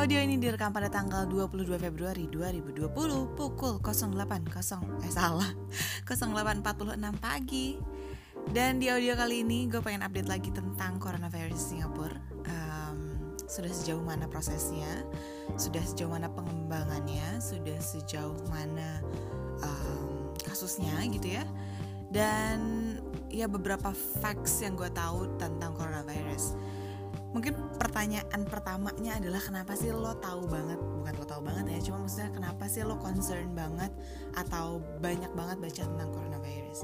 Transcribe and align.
Audio 0.00 0.16
ini 0.16 0.40
direkam 0.40 0.72
pada 0.72 0.88
tanggal 0.88 1.28
22 1.28 1.76
Februari 1.76 2.24
2020 2.32 3.36
pukul 3.36 3.84
08.0 3.84 5.04
eh 5.04 5.12
salah 5.12 5.52
08.46 6.08 7.20
pagi. 7.20 7.76
Dan 8.48 8.80
di 8.80 8.88
audio 8.88 9.12
kali 9.12 9.44
ini 9.44 9.68
gue 9.68 9.84
pengen 9.84 10.00
update 10.00 10.24
lagi 10.24 10.48
tentang 10.56 10.96
coronavirus 10.96 11.52
di 11.52 11.60
Singapura. 11.76 12.16
Um, 12.48 13.36
sudah 13.44 13.68
sejauh 13.68 14.00
mana 14.00 14.24
prosesnya, 14.24 15.04
sudah 15.60 15.84
sejauh 15.84 16.08
mana 16.08 16.32
pengembangannya, 16.32 17.36
sudah 17.36 17.76
sejauh 17.76 18.40
mana 18.48 19.04
um, 19.60 20.32
kasusnya 20.40 20.96
gitu 21.12 21.36
ya. 21.36 21.44
Dan 22.08 22.96
ya 23.28 23.52
beberapa 23.52 23.92
facts 23.92 24.64
yang 24.64 24.80
gue 24.80 24.88
tahu 24.96 25.28
tentang 25.36 25.76
coronavirus 25.76 26.56
mungkin 27.30 27.54
pertanyaan 27.78 28.42
pertamanya 28.42 29.18
adalah 29.22 29.38
kenapa 29.38 29.78
sih 29.78 29.94
lo 29.94 30.18
tahu 30.18 30.50
banget? 30.50 30.78
Bukan 30.78 31.14
lo 31.14 31.24
tahu 31.26 31.42
banget 31.46 31.64
ya 31.70 31.78
cuma 31.90 32.06
maksudnya 32.06 32.30
kenapa 32.34 32.64
sih 32.66 32.82
lo 32.82 32.98
concern 32.98 33.54
banget 33.54 33.92
atau 34.34 34.82
banyak 34.98 35.30
banget 35.34 35.56
baca 35.62 35.82
tentang 35.86 36.10
coronavirus? 36.10 36.78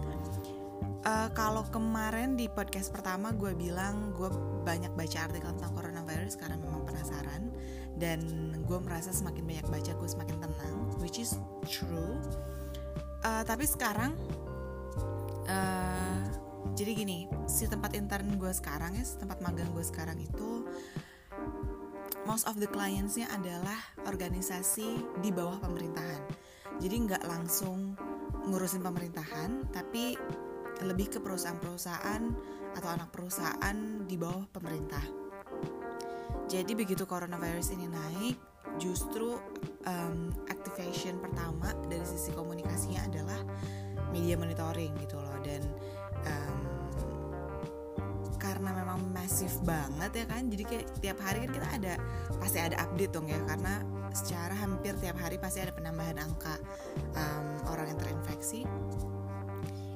Uh, 1.06 1.30
kalau 1.38 1.62
kemarin 1.70 2.34
di 2.34 2.50
podcast 2.50 2.90
pertama 2.90 3.30
gue 3.30 3.54
bilang 3.54 4.10
gue 4.10 4.26
banyak 4.66 4.90
baca 4.98 5.30
artikel 5.30 5.54
tentang 5.54 5.74
coronavirus 5.78 6.34
karena 6.34 6.58
memang 6.58 6.82
penasaran. 6.82 7.50
Dan 7.96 8.20
gue 8.68 8.78
merasa 8.82 9.08
semakin 9.08 9.46
banyak 9.46 9.66
baca 9.72 9.92
gue 9.96 10.08
semakin 10.10 10.36
tenang 10.42 10.76
which 10.98 11.22
is 11.22 11.38
true. 11.66 12.18
Uh, 13.22 13.42
tapi 13.42 13.66
sekarang 13.66 14.14
jadi 16.76 16.92
gini 16.92 17.24
si 17.48 17.64
tempat 17.64 17.96
intern 17.96 18.36
gue 18.36 18.52
sekarang 18.52 19.00
ya 19.00 19.04
tempat 19.16 19.40
magang 19.40 19.72
gue 19.72 19.80
sekarang 19.80 20.20
itu 20.20 20.68
most 22.28 22.44
of 22.44 22.60
the 22.60 22.68
clientsnya 22.68 23.30
adalah 23.32 23.78
organisasi 24.04 25.00
di 25.22 25.30
bawah 25.30 25.62
pemerintahan. 25.62 26.22
Jadi 26.82 26.94
nggak 27.08 27.24
langsung 27.24 27.96
ngurusin 28.44 28.84
pemerintahan 28.84 29.72
tapi 29.72 30.18
lebih 30.84 31.16
ke 31.16 31.18
perusahaan-perusahaan 31.22 32.22
atau 32.76 32.88
anak 32.92 33.08
perusahaan 33.08 34.04
di 34.04 34.20
bawah 34.20 34.44
pemerintah. 34.52 35.00
Jadi 36.46 36.76
begitu 36.76 37.08
coronavirus 37.08 37.72
ini 37.72 37.88
naik 37.88 38.36
justru 38.76 39.40
um, 39.88 40.28
activation 40.52 41.16
pertama 41.16 41.72
dari 41.88 42.04
sisi 42.04 42.34
komunikasinya 42.36 43.08
adalah 43.08 43.40
media 44.12 44.36
monitoring 44.36 44.92
gitu 45.00 45.16
loh. 45.16 45.40
Dan 45.40 45.64
karena 48.56 48.72
memang 48.72 49.12
masif 49.12 49.52
banget 49.68 50.24
ya 50.24 50.26
kan. 50.32 50.48
Jadi 50.48 50.64
kayak 50.64 50.86
tiap 51.04 51.20
hari 51.20 51.44
kan 51.44 51.50
kita 51.52 51.68
ada 51.68 51.94
pasti 52.40 52.56
ada 52.56 52.80
update 52.80 53.12
dong 53.12 53.28
ya 53.28 53.36
karena 53.44 53.84
secara 54.16 54.56
hampir 54.56 54.96
tiap 54.96 55.20
hari 55.20 55.36
pasti 55.36 55.60
ada 55.60 55.76
penambahan 55.76 56.16
angka 56.16 56.56
um, 57.12 57.46
orang 57.68 57.92
yang 57.92 58.00
terinfeksi. 58.00 58.64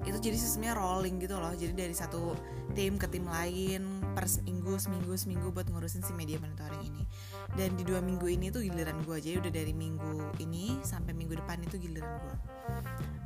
Itu 0.04 0.20
jadi 0.20 0.36
sistemnya 0.36 0.76
rolling 0.76 1.16
gitu 1.24 1.40
loh. 1.40 1.56
Jadi 1.56 1.72
dari 1.72 1.96
satu 1.96 2.36
tim 2.76 3.00
ke 3.00 3.08
tim 3.08 3.24
lain 3.24 4.12
per 4.12 4.28
seminggu 4.28 4.76
seminggu 4.76 5.16
seminggu 5.16 5.48
buat 5.56 5.64
ngurusin 5.72 6.04
si 6.04 6.12
media 6.12 6.36
monitoring 6.36 6.84
ini. 6.84 7.08
Dan 7.56 7.80
di 7.80 7.88
dua 7.88 8.04
minggu 8.04 8.28
ini 8.28 8.52
tuh 8.52 8.60
giliran 8.60 9.00
gue 9.08 9.16
jadi 9.24 9.40
udah 9.40 9.52
dari 9.56 9.72
minggu 9.72 10.36
ini 10.36 10.76
sampai 10.84 11.16
minggu 11.16 11.32
depan 11.40 11.64
itu 11.64 11.80
giliran 11.80 12.12
gue 12.22 12.36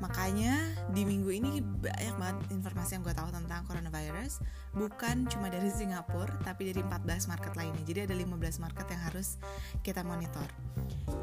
makanya 0.03 0.54
di 0.95 1.03
minggu 1.03 1.31
ini 1.35 1.59
banyak 1.61 2.17
banget 2.17 2.39
informasi 2.55 2.91
yang 2.97 3.03
gue 3.03 3.15
tahu 3.19 3.29
tentang 3.35 3.67
coronavirus 3.67 4.39
bukan 4.79 5.27
cuma 5.27 5.51
dari 5.51 5.67
Singapura 5.69 6.31
tapi 6.47 6.71
dari 6.71 6.87
14 6.87 7.31
market 7.31 7.53
lainnya 7.59 7.83
jadi 7.83 8.07
ada 8.07 8.15
15 8.15 8.63
market 8.63 8.87
yang 8.89 9.03
harus 9.03 9.37
kita 9.83 10.07
monitor 10.07 10.47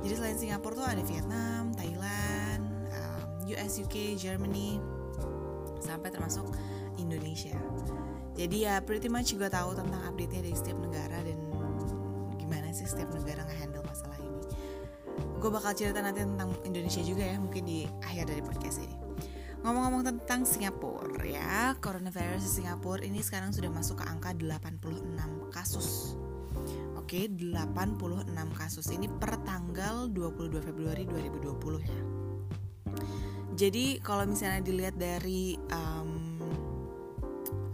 jadi 0.03 0.13
selain 0.19 0.37
Singapura 0.37 0.75
tuh 0.75 0.87
ada 0.91 1.03
Vietnam 1.07 1.71
Thailand 1.73 2.63
um, 2.91 3.47
US 3.47 3.79
UK 3.79 4.19
Germany 4.19 4.83
sampai 5.81 6.13
termasuk 6.13 6.45
Indonesia. 7.01 7.57
Jadi 8.37 8.63
ya 8.63 8.79
pretty 8.79 9.11
much 9.11 9.35
gue 9.35 9.49
tahu 9.49 9.75
tentang 9.75 10.01
update-nya 10.07 10.41
dari 10.45 10.55
setiap 10.55 10.79
negara 10.79 11.19
dan 11.19 11.37
gimana 12.39 12.71
sih 12.71 12.87
setiap 12.87 13.11
negara 13.11 13.43
ngehandle 13.43 13.83
masalah 13.83 14.15
ini. 14.21 14.39
Gue 15.41 15.51
bakal 15.51 15.75
cerita 15.75 15.99
nanti 15.99 16.23
tentang 16.23 16.55
Indonesia 16.63 17.01
juga 17.03 17.27
ya 17.27 17.37
mungkin 17.41 17.67
di 17.67 17.83
akhir 18.05 18.31
dari 18.31 18.41
podcast 18.45 18.79
ini. 18.79 19.10
Ngomong-ngomong 19.61 20.01
tentang 20.01 20.41
Singapura 20.41 21.21
ya, 21.21 21.77
coronavirus 21.77 22.41
di 22.41 22.51
Singapura 22.61 23.05
ini 23.05 23.21
sekarang 23.21 23.53
sudah 23.53 23.69
masuk 23.69 24.01
ke 24.01 24.05
angka 24.09 24.33
86 24.33 25.53
kasus. 25.53 26.17
Oke, 26.97 27.29
86 27.29 28.25
kasus 28.57 28.89
ini 28.89 29.05
per 29.05 29.37
tanggal 29.45 30.09
22 30.09 30.65
Februari 30.65 31.05
2020 31.05 31.77
ya. 31.77 32.01
Jadi 33.53 34.01
kalau 34.01 34.25
misalnya 34.25 34.65
dilihat 34.65 34.97
dari 34.97 35.53
um, 35.69 36.41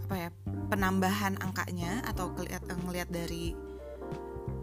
apa 0.04 0.28
ya 0.28 0.30
penambahan 0.68 1.40
angkanya 1.40 2.04
atau 2.04 2.36
ngelihat 2.84 3.08
dari 3.08 3.56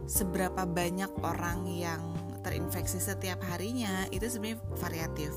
seberapa 0.06 0.70
banyak 0.70 1.10
orang 1.26 1.66
yang 1.66 2.14
terinfeksi 2.46 3.02
setiap 3.02 3.42
harinya 3.50 4.06
itu 4.14 4.30
sebenarnya 4.30 4.62
variatif. 4.78 5.34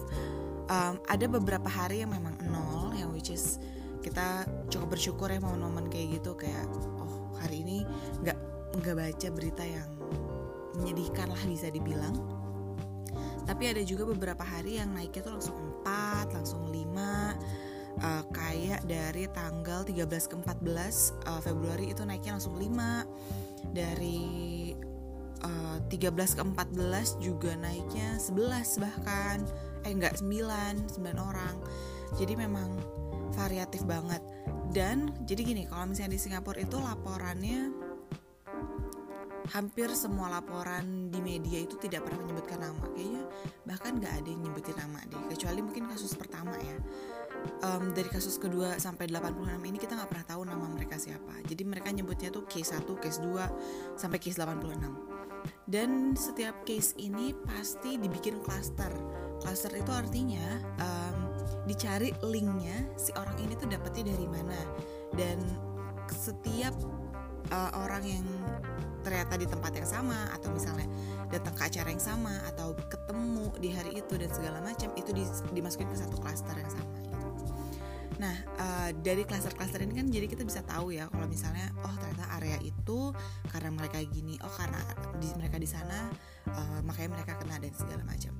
Um, 0.69 1.01
ada 1.09 1.25
beberapa 1.25 1.65
hari 1.65 2.05
yang 2.05 2.13
memang 2.13 2.37
nol, 2.53 2.93
yang 2.93 3.09
which 3.17 3.33
is 3.33 3.57
kita 4.05 4.45
cukup 4.69 4.97
bersyukur 4.97 5.33
ya 5.33 5.41
momen-momen 5.41 5.89
kayak 5.89 6.21
gitu 6.21 6.37
kayak 6.37 6.65
oh 7.01 7.33
hari 7.41 7.65
ini 7.65 7.89
nggak 8.21 8.39
nggak 8.85 8.95
baca 8.95 9.29
berita 9.33 9.65
yang 9.65 9.89
menyedihkan 10.77 11.33
lah 11.33 11.43
bisa 11.49 11.73
dibilang. 11.73 12.15
Tapi 13.49 13.65
ada 13.65 13.81
juga 13.81 14.05
beberapa 14.05 14.45
hari 14.45 14.77
yang 14.77 14.93
naiknya 14.93 15.25
tuh 15.25 15.33
langsung 15.41 15.57
4 15.81 16.37
langsung 16.37 16.69
5 16.69 16.77
uh, 16.77 17.33
eh, 18.05 18.25
kayak 18.29 18.81
dari 18.85 19.25
tanggal 19.33 19.89
13 19.89 20.05
ke 20.05 20.35
14 20.37 21.25
uh, 21.25 21.41
Februari 21.41 21.91
itu 21.91 22.05
naiknya 22.05 22.37
langsung 22.37 22.61
5 22.61 23.73
dari 23.73 24.73
uh, 25.43 25.79
13 25.91 26.13
ke 26.13 26.43
14 26.45 27.25
juga 27.25 27.57
naiknya 27.59 28.21
11 28.21 28.85
bahkan 28.85 29.43
eh 29.85 29.93
enggak 29.93 30.19
9 30.19 30.91
9 30.99 31.19
orang. 31.19 31.55
Jadi 32.17 32.35
memang 32.35 32.73
variatif 33.37 33.85
banget. 33.85 34.23
Dan 34.69 35.13
jadi 35.25 35.41
gini 35.45 35.63
kalau 35.65 35.89
misalnya 35.89 36.17
di 36.17 36.21
Singapura 36.21 36.61
itu 36.61 36.77
laporannya 36.77 37.89
hampir 39.49 39.89
semua 39.97 40.29
laporan 40.29 41.09
di 41.09 41.25
media 41.25 41.65
itu 41.65 41.81
tidak 41.81 42.05
pernah 42.05 42.21
menyebutkan 42.21 42.61
nama. 42.61 42.85
Kayaknya 42.93 43.25
bahkan 43.65 43.93
nggak 43.97 44.13
ada 44.21 44.29
yang 44.29 44.41
nyebutin 44.45 44.77
nama 44.77 45.01
deh 45.09 45.23
kecuali 45.33 45.61
mungkin 45.65 45.89
kasus 45.89 46.13
pertama 46.17 46.53
ya. 46.61 46.77
Um, 47.63 47.95
dari 47.95 48.11
kasus 48.11 48.37
kedua 48.37 48.77
sampai 48.83 49.07
86 49.09 49.47
ini 49.63 49.79
kita 49.79 49.95
nggak 49.95 50.11
pernah 50.11 50.27
tahu 50.27 50.43
nama 50.45 50.67
mereka 50.69 51.01
siapa. 51.01 51.33
Jadi 51.49 51.63
mereka 51.65 51.89
nyebutnya 51.95 52.29
tuh 52.29 52.45
case 52.45 52.77
1, 52.77 52.85
case 53.01 53.25
2 53.25 53.97
sampai 53.97 54.19
case 54.21 54.37
86 54.37 55.18
dan 55.69 56.17
setiap 56.17 56.65
case 56.65 56.97
ini 56.97 57.37
pasti 57.45 58.01
dibikin 58.01 58.41
cluster 58.41 58.91
cluster 59.39 59.71
itu 59.77 59.93
artinya 59.93 60.59
um, 60.81 61.17
dicari 61.69 62.11
linknya 62.25 62.89
si 62.97 63.13
orang 63.15 63.37
ini 63.45 63.55
tuh 63.55 63.69
dapetnya 63.69 64.17
dari 64.17 64.27
mana 64.27 64.59
dan 65.15 65.39
setiap 66.09 66.73
uh, 67.53 67.71
orang 67.85 68.03
yang 68.03 68.27
ternyata 69.05 69.39
di 69.39 69.47
tempat 69.47 69.73
yang 69.77 69.89
sama 69.89 70.29
atau 70.35 70.51
misalnya 70.51 70.89
datang 71.29 71.55
ke 71.55 71.63
acara 71.69 71.89
yang 71.93 72.03
sama 72.03 72.35
atau 72.51 72.75
ketemu 72.89 73.47
di 73.61 73.69
hari 73.73 74.01
itu 74.01 74.15
dan 74.17 74.31
segala 74.33 74.59
macam 74.65 74.91
itu 74.97 75.13
dimasukin 75.53 75.89
ke 75.89 75.97
satu 75.97 76.17
klaster 76.19 76.57
yang 76.57 76.73
sama. 76.73 77.08
Nah 78.19 78.35
uh, 78.59 78.91
dari 78.99 79.23
klaster-klaster 79.23 79.83
ini 79.83 79.95
kan 79.95 80.07
jadi 80.11 80.27
kita 80.27 80.43
bisa 80.43 80.63
tahu 80.67 80.95
ya 80.95 81.07
kalau 81.09 81.27
misalnya 81.31 81.71
oh 81.87 81.95
ternyata 81.99 82.27
area 82.39 82.59
itu 82.63 83.15
karena 83.51 83.71
mereka 83.75 83.99
gini 84.03 84.39
oh 84.43 84.53
karena 84.53 84.79
di, 85.23 85.29
mereka 85.39 85.57
di 85.59 85.69
sana 85.71 86.11
uh, 86.51 86.81
makanya 86.83 87.19
mereka 87.19 87.39
kena 87.39 87.63
dan 87.63 87.73
segala 87.75 88.03
macam. 88.05 88.35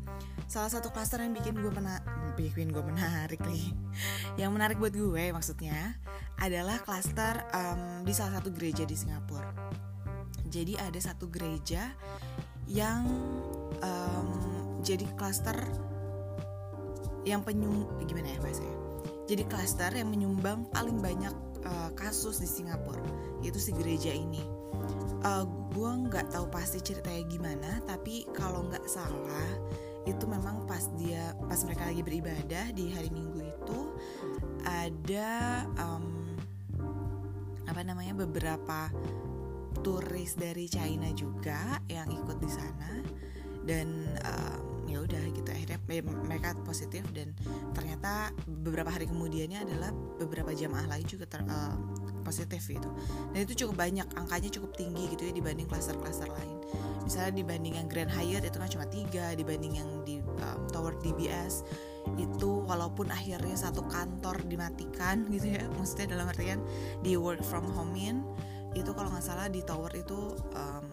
Salah 0.49 0.71
satu 0.73 0.91
klaster 0.91 1.21
yang 1.23 1.37
bikin 1.37 1.59
gue 1.61 1.71
pernah 1.71 2.01
bikin 2.35 2.73
gue 2.73 2.81
menarik 2.83 3.43
nih, 3.45 3.75
yang 4.41 4.51
menarik 4.55 4.81
buat 4.81 4.95
gue 4.95 5.31
maksudnya 5.31 5.99
adalah 6.39 6.79
klaster 6.83 7.47
um, 7.55 8.07
di 8.07 8.15
salah 8.15 8.39
satu 8.39 8.55
gereja 8.55 8.87
di 8.87 8.95
Singapura 8.95 9.51
jadi 10.49 10.81
ada 10.81 10.99
satu 10.99 11.29
gereja 11.29 11.93
yang 12.69 13.05
um, 13.85 14.29
jadi 14.81 15.05
klaster 15.15 15.57
yang 17.29 17.45
penyum 17.45 17.85
gimana 18.09 18.33
ya 18.33 18.41
bahasanya 18.41 18.78
jadi 19.29 19.45
klaster 19.45 19.93
yang 19.93 20.09
menyumbang 20.09 20.65
paling 20.73 20.99
banyak 21.05 21.35
uh, 21.69 21.93
kasus 21.93 22.41
di 22.41 22.49
Singapura 22.49 23.05
yaitu 23.45 23.61
si 23.61 23.77
gereja 23.77 24.11
ini. 24.11 24.43
Uh, 25.23 25.43
eh, 25.43 25.45
gue 25.77 25.91
nggak 26.09 26.33
tahu 26.33 26.49
pasti 26.49 26.81
ceritanya 26.81 27.23
gimana 27.29 27.71
tapi 27.85 28.25
kalau 28.33 28.67
nggak 28.67 28.87
salah 28.89 29.51
itu 30.09 30.25
memang 30.25 30.65
pas 30.65 30.89
dia 30.97 31.37
pas 31.45 31.61
mereka 31.69 31.85
lagi 31.93 32.01
beribadah 32.01 32.73
di 32.73 32.89
hari 32.89 33.13
minggu 33.13 33.45
itu 33.45 33.79
ada 34.65 35.69
um, 35.77 36.33
apa 37.69 37.85
namanya 37.85 38.17
beberapa 38.25 38.89
turis 39.85 40.35
dari 40.35 40.67
China 40.67 41.13
juga 41.13 41.79
yang 41.87 42.09
ikut 42.09 42.39
di 42.41 42.51
sana. 42.51 42.93
Dan 43.69 44.17
um, 44.25 44.78
ya 44.89 44.99
udah 45.05 45.23
gitu. 45.31 45.49
Akhirnya 45.49 45.79
mereka 46.25 46.57
positif 46.65 47.05
dan 47.13 47.37
ternyata 47.77 48.33
beberapa 48.49 48.89
hari 48.89 49.07
kemudiannya 49.07 49.69
adalah 49.69 49.93
beberapa 50.17 50.51
jamaah 50.57 50.89
lain 50.89 51.07
juga 51.07 51.29
ter, 51.29 51.45
uh, 51.45 51.77
positif 52.25 52.65
gitu. 52.67 52.89
Dan 53.33 53.45
itu 53.45 53.65
cukup 53.65 53.85
banyak 53.85 54.09
angkanya 54.17 54.49
cukup 54.53 54.75
tinggi 54.75 55.13
gitu 55.13 55.29
ya 55.29 55.33
dibanding 55.33 55.69
klaster-klaster 55.69 56.29
lain. 56.29 56.57
Misalnya 57.05 57.41
dibanding 57.41 57.75
yang 57.81 57.89
Grand 57.89 58.13
Hyatt 58.13 58.45
itu 58.45 58.57
kan 58.61 58.69
cuma 58.69 58.87
tiga 58.89 59.33
dibanding 59.33 59.81
yang 59.81 59.89
di 60.05 60.21
um, 60.21 60.61
Tower 60.69 60.97
DBS 61.01 61.65
itu 62.17 62.65
walaupun 62.65 63.13
akhirnya 63.13 63.53
satu 63.53 63.85
kantor 63.85 64.41
dimatikan 64.49 65.29
gitu 65.29 65.61
ya 65.61 65.69
maksudnya 65.77 66.17
dalam 66.17 66.33
artian 66.33 66.57
di 67.05 67.21
work 67.21 67.45
from 67.45 67.69
home 67.77 67.93
in 68.01 68.25
itu 68.73 68.97
kalau 68.97 69.13
nggak 69.13 69.25
salah 69.25 69.49
di 69.49 69.61
tower 69.61 69.93
itu 69.93 70.33
um, 70.57 70.85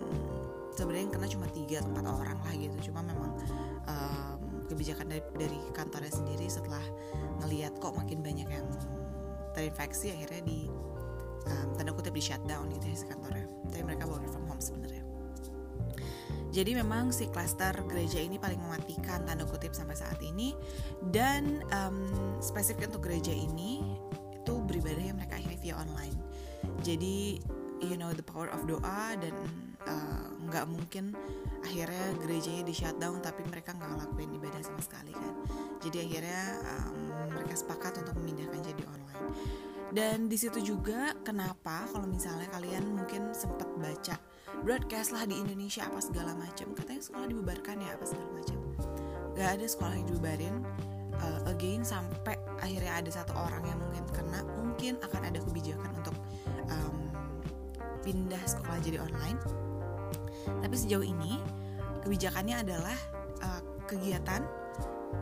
sebenarnya 0.75 1.03
yang 1.07 1.13
kena 1.15 1.27
cuma 1.31 1.47
tiga 1.55 1.77
empat 1.81 2.05
orang 2.05 2.39
lah 2.43 2.53
gitu. 2.55 2.91
Cuma 2.91 2.99
memang 3.03 3.31
um, 3.87 4.65
kebijakan 4.69 5.09
dari, 5.09 5.23
dari 5.37 5.59
kantornya 5.73 6.11
sendiri 6.11 6.49
setelah 6.49 6.83
ngelihat 7.45 7.77
kok 7.77 7.93
makin 7.93 8.21
banyak 8.21 8.47
yang 8.49 8.67
terinfeksi 9.55 10.11
akhirnya 10.11 10.41
di 10.43 10.67
um, 11.47 11.67
tanda 11.79 11.91
kutip 11.95 12.13
di 12.13 12.23
shutdown 12.23 12.67
gitu 12.75 12.85
ya 12.91 12.95
si 12.97 13.05
kantornya. 13.07 13.47
Tapi 13.71 13.83
mereka 13.85 14.09
work 14.09 14.25
from 14.29 14.45
home 14.49 14.61
sebenarnya. 14.61 15.05
Jadi 16.55 16.71
memang 16.71 17.11
si 17.11 17.27
klaster 17.27 17.75
gereja 17.83 18.23
ini 18.23 18.39
paling 18.39 18.59
mematikan 18.63 19.27
tanda 19.27 19.43
kutip 19.43 19.75
sampai 19.75 19.95
saat 19.99 20.19
ini. 20.23 20.55
Dan 21.11 21.59
um, 21.75 22.07
spesifik 22.39 22.91
untuk 22.95 23.11
gereja 23.11 23.35
ini 23.35 23.83
itu 24.31 24.53
beribadah 24.63 25.03
yang 25.03 25.17
mereka 25.19 25.35
akhirnya 25.35 25.59
via 25.59 25.75
online. 25.75 26.15
Jadi 26.79 27.43
you 27.83 27.99
know 27.99 28.15
the 28.15 28.23
power 28.23 28.47
of 28.55 28.63
doa 28.63 29.19
dan 29.19 29.35
nggak 30.49 30.65
uh, 30.65 30.69
mungkin 30.69 31.13
akhirnya 31.61 32.13
gerejanya 32.21 32.63
di 32.65 32.73
shutdown 32.73 33.21
tapi 33.21 33.41
mereka 33.49 33.73
nggak 33.73 33.89
ngelakuin 33.95 34.31
ibadah 34.37 34.61
sama 34.61 34.81
sekali 34.81 35.13
kan. 35.13 35.33
Jadi 35.81 35.97
akhirnya 36.01 36.43
um, 36.65 36.97
mereka 37.33 37.53
sepakat 37.57 37.93
untuk 38.01 38.15
memindahkan 38.17 38.61
jadi 38.61 38.83
online. 38.85 39.21
Dan 39.93 40.27
di 40.27 40.37
situ 40.37 40.59
juga 40.59 41.13
kenapa 41.21 41.85
kalau 41.93 42.09
misalnya 42.09 42.49
kalian 42.51 42.83
mungkin 42.97 43.31
sempat 43.31 43.69
baca 43.77 44.17
broadcast 44.65 45.13
lah 45.13 45.27
di 45.29 45.37
Indonesia 45.37 45.85
apa 45.85 45.99
segala 46.01 46.31
macam 46.33 46.73
katanya 46.73 47.01
sekolah 47.03 47.27
dibubarkan 47.27 47.75
ya 47.83 47.91
apa 47.93 48.05
segala 48.07 48.29
macam 48.39 48.57
gak 49.35 49.49
ada 49.59 49.65
sekolah 49.67 49.93
yang 49.99 50.07
dibubarin 50.07 50.55
uh, 51.19 51.39
again 51.51 51.83
sampai 51.83 52.39
akhirnya 52.63 52.93
ada 53.03 53.11
satu 53.11 53.35
orang 53.35 53.63
yang 53.67 53.79
mungkin 53.79 54.05
kena 54.15 54.39
mungkin 54.57 54.93
akan 55.03 55.21
ada 55.27 55.39
kebijakan 55.43 55.91
untuk 55.91 56.15
um, 56.71 56.97
pindah 58.01 58.41
sekolah 58.47 58.79
jadi 58.79 59.03
online 59.03 59.37
tapi 60.61 60.75
sejauh 60.75 61.05
ini 61.05 61.41
kebijakannya 62.05 62.61
adalah 62.61 62.97
uh, 63.41 63.61
kegiatan 63.89 64.45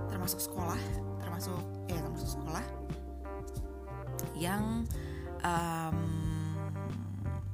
termasuk 0.09 0.39
sekolah 0.39 0.79
termasuk 1.23 1.59
ya 1.87 1.99
termasuk 2.01 2.39
sekolah 2.39 2.65
yang 4.37 4.83
um, 5.43 5.97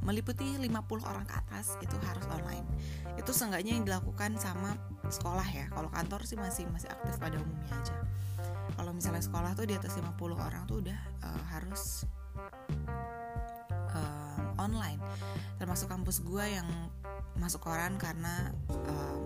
meliputi 0.09 0.57
50 0.57 1.05
orang 1.05 1.21
ke 1.27 1.35
atas 1.37 1.77
itu 1.85 1.93
harus 2.01 2.25
online. 2.33 2.65
Itu 3.19 3.29
seenggaknya 3.29 3.77
yang 3.77 3.85
dilakukan 3.85 4.41
sama 4.41 4.73
sekolah 5.05 5.45
ya. 5.45 5.69
Kalau 5.69 5.91
kantor 5.93 6.25
sih 6.25 6.33
masih 6.33 6.65
masih 6.73 6.89
aktif 6.89 7.19
pada 7.21 7.37
umumnya 7.37 7.69
aja. 7.77 7.95
Kalau 8.73 8.91
misalnya 8.95 9.21
sekolah 9.21 9.53
tuh 9.53 9.69
di 9.69 9.77
atas 9.77 9.99
50 9.99 10.17
orang 10.33 10.63
tuh 10.65 10.81
udah 10.81 10.99
uh, 11.21 11.43
harus 11.53 12.07
uh, 13.93 14.41
online. 14.57 14.97
Termasuk 15.61 15.91
kampus 15.91 16.25
gue 16.25 16.45
yang 16.47 16.67
masuk 17.39 17.63
koran 17.65 17.95
karena 17.95 18.51
uh, 18.69 19.17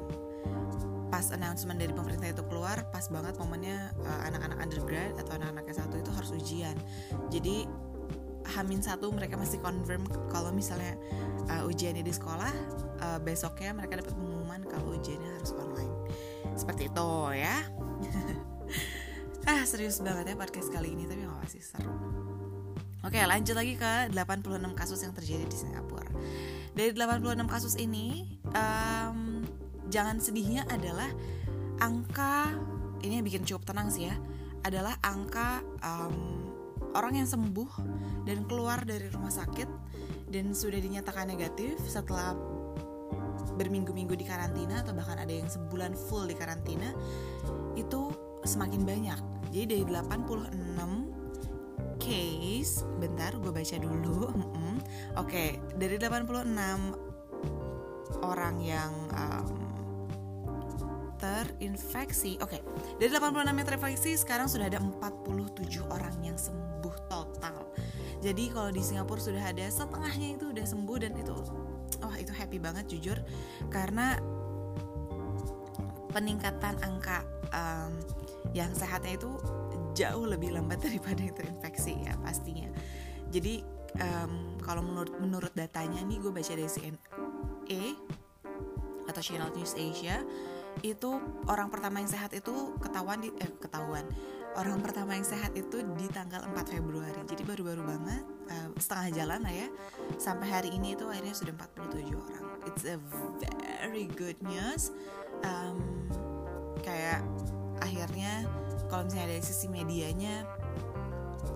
pas 1.13 1.29
announcement 1.29 1.77
dari 1.77 1.93
pemerintah 1.93 2.33
itu 2.33 2.41
keluar 2.49 2.89
pas 2.89 3.05
banget 3.05 3.37
momennya 3.37 3.93
anak-anak 4.25 4.57
uh, 4.57 4.63
undergrad 4.65 5.13
atau 5.21 5.37
anak-anak 5.37 5.65
S1 5.69 5.93
itu 5.93 6.11
harus 6.13 6.31
ujian. 6.33 6.77
Jadi 7.29 7.69
Hamin 8.57 8.83
satu 8.83 9.13
mereka 9.13 9.37
masih 9.39 9.61
confirm 9.61 10.03
kalau 10.33 10.49
misalnya 10.49 10.97
uh, 11.53 11.69
ujiannya 11.69 12.01
di 12.01 12.13
sekolah 12.13 12.53
uh, 12.99 13.19
besoknya 13.21 13.77
mereka 13.77 14.01
dapat 14.01 14.13
pengumuman 14.17 14.61
kalau 14.65 14.97
ujiannya 14.97 15.31
harus 15.37 15.53
online. 15.53 15.93
Seperti 16.57 16.89
itu 16.89 17.09
ya. 17.33 17.57
Ah 19.43 19.67
serius 19.67 19.99
banget 19.99 20.31
ya 20.31 20.35
podcast 20.39 20.71
kali 20.71 20.95
ini 20.95 21.03
tapi 21.03 21.27
nggak 21.27 21.51
sih 21.51 21.59
seru. 21.59 21.91
Oke 23.03 23.19
lanjut 23.19 23.59
lagi 23.59 23.75
ke 23.75 24.07
86 24.15 24.55
kasus 24.71 25.03
yang 25.03 25.11
terjadi 25.11 25.43
di 25.43 25.57
Singapura 25.59 26.07
Dari 26.73 26.89
86 26.93 27.45
kasus 27.45 27.75
ini 27.77 28.37
um, 28.53 29.45
Jangan 29.93 30.17
sedihnya 30.17 30.65
adalah 30.67 31.09
Angka 31.77 32.53
Ini 33.05 33.21
yang 33.21 33.25
bikin 33.25 33.43
cukup 33.45 33.69
tenang 33.69 33.93
sih 33.93 34.09
ya 34.09 34.15
Adalah 34.63 34.95
angka 35.03 35.59
um, 35.83 36.49
orang 36.95 37.19
yang 37.19 37.27
sembuh 37.27 37.71
dan 38.23 38.47
keluar 38.47 38.85
dari 38.87 39.11
rumah 39.11 39.33
sakit 39.33 39.67
dan 40.31 40.55
sudah 40.55 40.79
dinyatakan 40.79 41.29
negatif 41.29 41.77
setelah 41.85 42.33
berminggu-minggu 43.53 44.17
di 44.17 44.25
karantina 44.25 44.81
atau 44.81 44.97
bahkan 44.97 45.21
ada 45.21 45.29
yang 45.29 45.45
sebulan 45.45 45.93
full 45.93 46.25
di 46.25 46.33
karantina 46.33 46.89
itu 47.77 48.09
semakin 48.41 48.81
banyak. 48.81 49.19
Jadi 49.53 49.65
dari 49.69 49.83
86 49.85 51.22
case, 52.03 52.83
bentar 52.99 53.31
gue 53.39 53.51
baca 53.51 53.77
dulu. 53.79 54.27
Oke, 55.21 55.23
okay, 55.23 55.49
dari 55.79 55.95
86 55.95 56.43
orang 58.19 58.55
yang 58.59 58.91
um, 59.15 59.47
terinfeksi. 61.17 62.35
Oke, 62.43 62.59
okay. 62.59 62.61
dari 62.99 63.07
86 63.15 63.47
yang 63.47 63.67
terinfeksi 63.67 64.11
sekarang 64.19 64.51
sudah 64.51 64.67
ada 64.67 64.83
47 64.83 65.87
orang 65.87 66.15
yang 66.19 66.35
sembuh 66.35 66.95
total. 67.07 67.71
Jadi 68.19 68.51
kalau 68.51 68.71
di 68.71 68.79
Singapura 68.83 69.19
sudah 69.19 69.43
ada 69.43 69.67
setengahnya 69.67 70.39
itu 70.39 70.51
udah 70.55 70.63
sembuh 70.63 70.97
dan 70.99 71.11
itu 71.19 71.35
wah 72.03 72.15
itu 72.19 72.31
happy 72.35 72.59
banget 72.59 72.87
jujur 72.87 73.19
karena 73.67 74.19
peningkatan 76.11 76.79
angka 76.83 77.23
um, 77.51 77.91
yang 78.55 78.71
sehatnya 78.71 79.17
itu 79.17 79.31
jauh 79.93 80.25
lebih 80.25 80.53
lambat 80.53 80.81
daripada 80.85 81.21
yang 81.21 81.35
terinfeksi 81.37 81.93
ya 82.03 82.13
pastinya. 82.21 82.69
Jadi 83.33 83.65
um, 83.97 84.57
kalau 84.61 84.81
menurut 84.85 85.13
menurut 85.17 85.53
datanya 85.53 86.01
nih 86.05 86.21
gue 86.21 86.31
baca 86.33 86.53
dari 86.53 86.69
CNA 86.69 87.83
atau 89.09 89.21
Channel 89.21 89.51
News 89.53 89.73
Asia 89.75 90.21
itu 90.81 91.21
orang 91.45 91.69
pertama 91.69 92.01
yang 92.01 92.09
sehat 92.09 92.33
itu 92.33 92.73
ketahuan 92.81 93.21
di 93.21 93.29
eh 93.37 93.51
ketahuan. 93.61 94.05
Orang 94.53 94.85
pertama 94.85 95.17
yang 95.17 95.25
sehat 95.25 95.57
itu 95.57 95.81
di 95.97 96.05
tanggal 96.13 96.45
4 96.45 96.77
Februari. 96.77 97.25
Jadi 97.25 97.41
baru-baru 97.41 97.81
banget 97.81 98.21
uh, 98.53 98.69
setengah 98.77 99.09
jalan 99.21 99.39
lah 99.41 99.53
ya 99.53 99.67
sampai 100.21 100.45
hari 100.49 100.69
ini 100.77 100.93
itu 100.93 101.09
akhirnya 101.09 101.33
sudah 101.33 101.53
47 101.57 102.13
orang. 102.13 102.45
It's 102.69 102.85
a 102.85 103.01
very 103.01 104.05
good 104.13 104.37
news. 104.45 104.93
Um, 105.41 106.05
kayak 106.85 107.25
akhirnya 107.81 108.45
kalau 108.93 109.09
misalnya 109.09 109.33
dari 109.33 109.41
sisi 109.41 109.65
medianya 109.65 110.45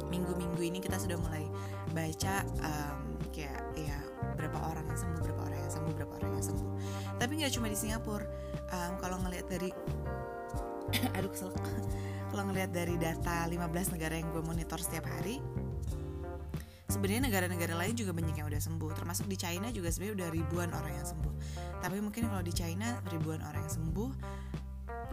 minggu-minggu 0.09 0.57
ini 0.57 0.81
kita 0.81 0.97
sudah 0.97 1.21
mulai 1.21 1.45
baca 1.93 2.41
um, 2.65 3.13
kayak 3.29 3.61
ya 3.77 4.01
berapa 4.33 4.57
orang 4.57 4.89
yang 4.89 4.97
sembuh 4.97 5.21
berapa 5.21 5.41
orang 5.45 5.59
yang 5.61 5.69
sembuh 5.69 5.93
berapa 5.93 6.13
orang 6.17 6.31
yang 6.33 6.45
sembuh. 6.49 6.71
Tapi 7.21 7.31
nggak 7.37 7.53
cuma 7.53 7.69
di 7.69 7.77
Singapura. 7.77 8.25
Um, 8.73 8.91
kalau 8.97 9.21
ngelihat 9.21 9.45
dari 9.53 9.69
aduh 11.21 11.29
kesel. 11.29 11.53
Kalau 12.33 12.43
ngelihat 12.49 12.73
dari 12.73 12.97
data 12.97 13.45
15 13.45 13.93
negara 13.93 14.17
yang 14.17 14.33
gue 14.33 14.41
monitor 14.41 14.81
setiap 14.81 15.05
hari 15.05 15.37
sebenarnya 16.97 17.29
negara-negara 17.29 17.77
lain 17.77 17.93
juga 17.93 18.17
banyak 18.17 18.35
yang 18.41 18.49
udah 18.49 18.57
sembuh. 18.57 18.89
Termasuk 18.97 19.29
di 19.29 19.37
China 19.37 19.69
juga 19.69 19.93
sebenarnya 19.93 20.25
udah 20.25 20.29
ribuan 20.33 20.69
orang 20.73 20.93
yang 20.97 21.05
sembuh. 21.05 21.33
Tapi 21.85 21.97
mungkin 22.01 22.25
kalau 22.25 22.41
di 22.41 22.53
China 22.55 22.97
ribuan 23.13 23.45
orang 23.45 23.61
yang 23.61 23.75
sembuh 23.77 24.09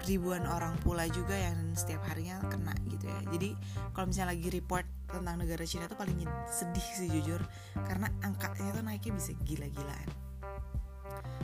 ribuan 0.04 0.44
orang 0.44 0.76
pula 0.84 1.08
juga 1.08 1.34
yang 1.34 1.73
setiap 1.73 2.04
harinya 2.08 2.40
kena 2.49 2.76
gitu 2.88 3.08
ya. 3.08 3.20
Jadi 3.32 3.56
kalau 3.96 4.06
misalnya 4.08 4.37
lagi 4.37 4.49
report 4.52 4.87
tentang 5.08 5.37
negara 5.40 5.64
Cina 5.64 5.88
tuh 5.88 5.99
paling 5.99 6.18
sedih 6.49 6.87
sih 6.96 7.08
jujur. 7.08 7.40
Karena 7.75 8.08
angkanya 8.23 8.70
tuh 8.76 8.84
naiknya 8.84 9.12
bisa 9.16 9.32
gila-gilaan. 9.44 10.08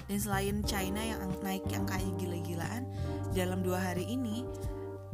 Dan 0.07 0.19
selain 0.19 0.57
China 0.67 1.01
yang 1.01 1.21
naik 1.41 1.65
angkanya 1.71 2.13
gila-gilaan 2.19 2.83
dalam 3.33 3.63
dua 3.63 3.79
hari 3.79 4.05
ini 4.11 4.43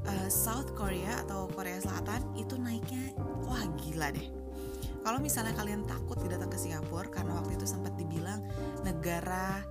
uh, 0.08 0.28
South 0.32 0.72
Korea 0.72 1.20
atau 1.26 1.50
Korea 1.52 1.76
Selatan 1.82 2.22
itu 2.38 2.56
naiknya 2.56 3.12
wah 3.44 3.62
gila 3.80 4.10
deh. 4.14 4.28
Kalau 5.06 5.22
misalnya 5.22 5.54
kalian 5.54 5.86
takut 5.86 6.18
datang 6.26 6.50
ke 6.50 6.58
Singapura 6.58 7.06
karena 7.06 7.38
waktu 7.38 7.54
itu 7.54 7.66
sempat 7.68 7.94
dibilang 7.94 8.42
negara 8.82 9.62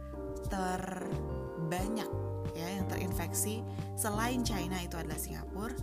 terbanyak 0.48 2.25
ya 2.56 2.68
yang 2.72 2.88
terinfeksi 2.88 3.62
selain 4.00 4.42
China 4.48 4.80
itu 4.80 4.96
adalah 4.96 5.20
Singapura 5.20 5.76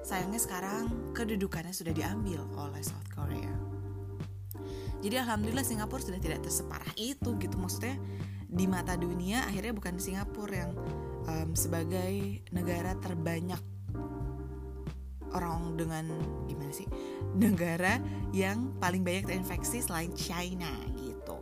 sayangnya 0.00 0.40
sekarang 0.40 1.12
kedudukannya 1.12 1.74
sudah 1.76 1.92
diambil 1.92 2.40
oleh 2.56 2.80
South 2.80 3.10
Korea. 3.12 3.52
Jadi 5.00 5.16
alhamdulillah 5.16 5.64
Singapura 5.64 6.00
sudah 6.00 6.20
tidak 6.20 6.44
terseparah 6.44 6.92
itu 6.96 7.36
gitu 7.40 7.56
maksudnya 7.56 7.96
di 8.50 8.68
mata 8.68 8.96
dunia 8.96 9.44
akhirnya 9.48 9.72
bukan 9.72 9.96
Singapura 9.96 10.68
yang 10.68 10.72
um, 11.24 11.50
sebagai 11.56 12.44
negara 12.52 12.96
terbanyak 13.00 13.60
orang 15.30 15.78
dengan 15.78 16.04
gimana 16.50 16.74
sih 16.74 16.90
negara 17.38 18.02
yang 18.34 18.74
paling 18.82 19.06
banyak 19.06 19.30
terinfeksi 19.30 19.80
selain 19.80 20.12
China 20.12 20.68
gitu. 20.98 21.38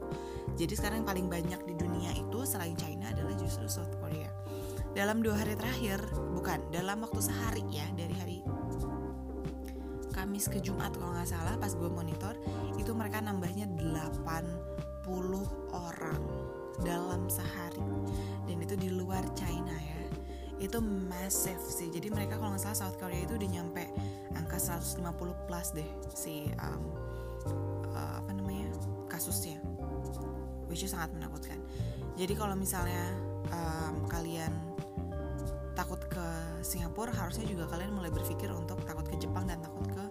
Jadi 0.58 0.72
sekarang 0.74 1.02
yang 1.02 1.08
paling 1.08 1.26
banyak 1.26 1.60
di 1.64 1.74
dunia 1.74 2.12
itu 2.14 2.38
selain 2.44 2.76
China 2.78 3.10
adalah 3.10 3.34
justru 3.34 3.66
South 3.66 3.97
dalam 4.98 5.22
dua 5.22 5.38
hari 5.38 5.54
terakhir 5.54 6.02
bukan 6.34 6.58
dalam 6.74 7.06
waktu 7.06 7.22
sehari 7.22 7.62
ya 7.70 7.86
dari 7.94 8.14
hari 8.18 8.38
Kamis 10.10 10.50
ke 10.50 10.58
Jumat 10.58 10.90
kalau 10.98 11.14
nggak 11.14 11.30
salah 11.30 11.54
pas 11.54 11.70
gue 11.70 11.86
monitor 11.86 12.34
itu 12.74 12.90
mereka 12.90 13.22
nambahnya 13.22 13.70
80 13.78 14.42
orang 15.70 16.22
dalam 16.82 17.30
sehari. 17.30 17.78
Dan 18.50 18.58
itu 18.58 18.74
di 18.74 18.90
luar 18.90 19.22
China 19.38 19.78
ya. 19.78 20.02
Itu 20.58 20.82
massive 20.82 21.62
sih. 21.62 21.86
Jadi 21.94 22.10
mereka 22.10 22.34
kalau 22.34 22.58
nggak 22.58 22.66
salah 22.66 22.90
South 22.90 22.98
Korea 22.98 23.22
itu 23.22 23.38
udah 23.38 23.46
nyampe 23.46 23.86
angka 24.34 24.58
150 24.58 25.46
plus 25.46 25.68
deh 25.78 25.86
si 26.18 26.50
um, 26.58 26.82
uh, 27.94 28.18
apa 28.18 28.34
namanya 28.34 28.74
kasusnya. 29.06 29.62
Which 30.66 30.82
is 30.82 30.90
sangat 30.90 31.14
menakutkan. 31.14 31.62
Jadi 32.18 32.34
kalau 32.34 32.58
misalnya 32.58 33.06
um, 33.54 34.02
kalian 34.10 34.67
takut 35.78 36.02
ke 36.10 36.26
Singapura 36.66 37.14
harusnya 37.14 37.46
juga 37.46 37.70
kalian 37.70 37.94
mulai 37.94 38.10
berpikir 38.10 38.50
untuk 38.50 38.82
takut 38.82 39.06
ke 39.06 39.14
Jepang 39.22 39.46
dan 39.46 39.62
takut 39.62 39.86
ke 39.86 40.04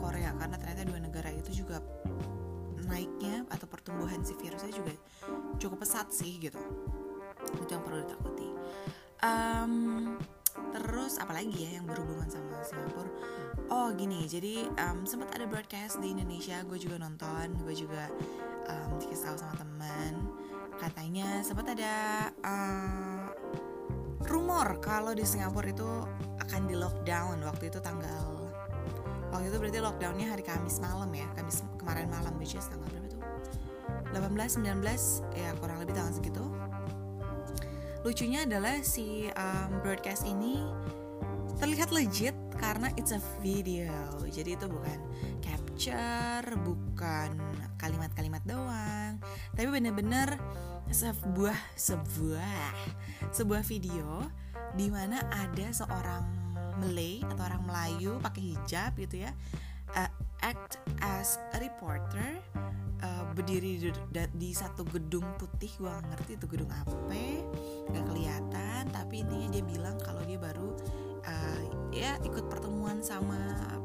Korea. 0.00 0.32
Karena 0.32 0.56
ternyata 0.56 0.82
dua 0.88 1.00
negara 1.04 1.28
itu 1.28 1.60
juga 1.60 1.84
naiknya 2.88 3.44
atau 3.52 3.68
pertumbuhan 3.68 4.24
si 4.24 4.32
virusnya 4.40 4.72
juga 4.72 4.96
cukup 5.60 5.84
pesat 5.84 6.08
sih 6.08 6.40
gitu. 6.40 6.56
Itu 7.60 7.68
yang 7.68 7.84
perlu 7.84 8.00
ditakuti. 8.00 8.48
Um, 9.20 9.72
terus 10.72 11.20
apalagi 11.20 11.52
ya 11.52 11.76
yang 11.76 11.84
berhubungan 11.84 12.32
sama 12.32 12.56
Singapura? 12.64 13.12
Oh 13.68 13.92
gini 13.92 14.24
jadi 14.24 14.66
um, 14.88 15.04
sempat 15.04 15.36
ada 15.36 15.44
broadcast 15.44 16.00
di 16.00 16.16
Indonesia 16.16 16.64
gue 16.64 16.80
juga 16.80 16.96
nonton 16.98 17.54
gue 17.60 17.74
juga 17.76 18.08
um, 18.72 18.96
dikasih 18.96 19.28
tahu 19.28 19.36
sama 19.36 19.54
teman. 19.60 20.12
Katanya 20.80 21.44
sempat 21.44 21.76
ada 21.76 21.94
uh, 22.40 23.19
rumor 24.30 24.78
kalau 24.78 25.10
di 25.10 25.26
Singapura 25.26 25.74
itu 25.74 25.90
akan 26.46 26.70
di 26.70 26.78
lockdown 26.78 27.42
waktu 27.42 27.68
itu 27.68 27.82
tanggal 27.82 28.48
waktu 29.34 29.50
itu 29.50 29.56
berarti 29.58 29.78
lockdownnya 29.82 30.26
hari 30.30 30.46
Kamis 30.46 30.78
malam 30.78 31.10
ya 31.10 31.26
Kamis 31.34 31.66
kemarin 31.78 32.06
malam 32.06 32.34
which 32.38 32.54
is 32.54 32.66
tanggal 32.70 32.86
berapa 32.90 33.10
tuh? 33.10 33.22
18 34.10 34.62
19 34.62 35.38
ya 35.38 35.50
kurang 35.58 35.78
lebih 35.82 35.94
tanggal 35.94 36.14
segitu. 36.14 36.44
Lucunya 38.00 38.48
adalah 38.48 38.80
si 38.80 39.28
um, 39.36 39.70
broadcast 39.84 40.24
ini 40.24 40.64
terlihat 41.60 41.92
legit 41.92 42.32
karena 42.56 42.88
it's 42.96 43.12
a 43.12 43.20
video. 43.44 43.92
Jadi 44.26 44.56
itu 44.56 44.66
bukan 44.66 44.98
capture 45.44 46.46
bukan 46.64 47.36
kalimat-kalimat 47.76 48.40
doang. 48.48 49.20
Tapi 49.52 49.68
bener-bener 49.68 50.40
sebuah 50.90 51.58
sebuah 51.78 52.74
sebuah 53.30 53.62
video 53.66 54.26
di 54.74 54.90
mana 54.90 55.22
ada 55.30 55.66
seorang 55.70 56.24
Malay 56.80 57.20
atau 57.28 57.44
orang 57.44 57.62
Melayu 57.66 58.16
pakai 58.24 58.56
hijab 58.56 58.96
gitu 58.96 59.26
ya 59.26 59.30
uh, 59.94 60.10
act 60.40 60.80
as 61.02 61.36
a 61.52 61.58
reporter 61.60 62.40
uh, 63.02 63.24
berdiri 63.32 63.80
di, 63.80 63.90
di 64.36 64.50
satu 64.52 64.84
gedung 64.88 65.24
putih. 65.36 65.70
Gue 65.76 65.90
gak 65.90 66.06
ngerti 66.14 66.32
itu 66.36 66.46
gedung 66.48 66.70
apa 66.72 66.96
nggak 67.90 68.04
kelihatan. 68.08 68.82
Tapi 68.90 69.14
intinya 69.24 69.48
dia 69.50 69.64
bilang 69.64 69.96
kalau 70.00 70.22
dia 70.24 70.38
baru 70.40 70.76
uh, 71.24 71.60
ya 71.90 72.16
ikut 72.22 72.46
pertemuan 72.46 73.02
sama 73.02 73.36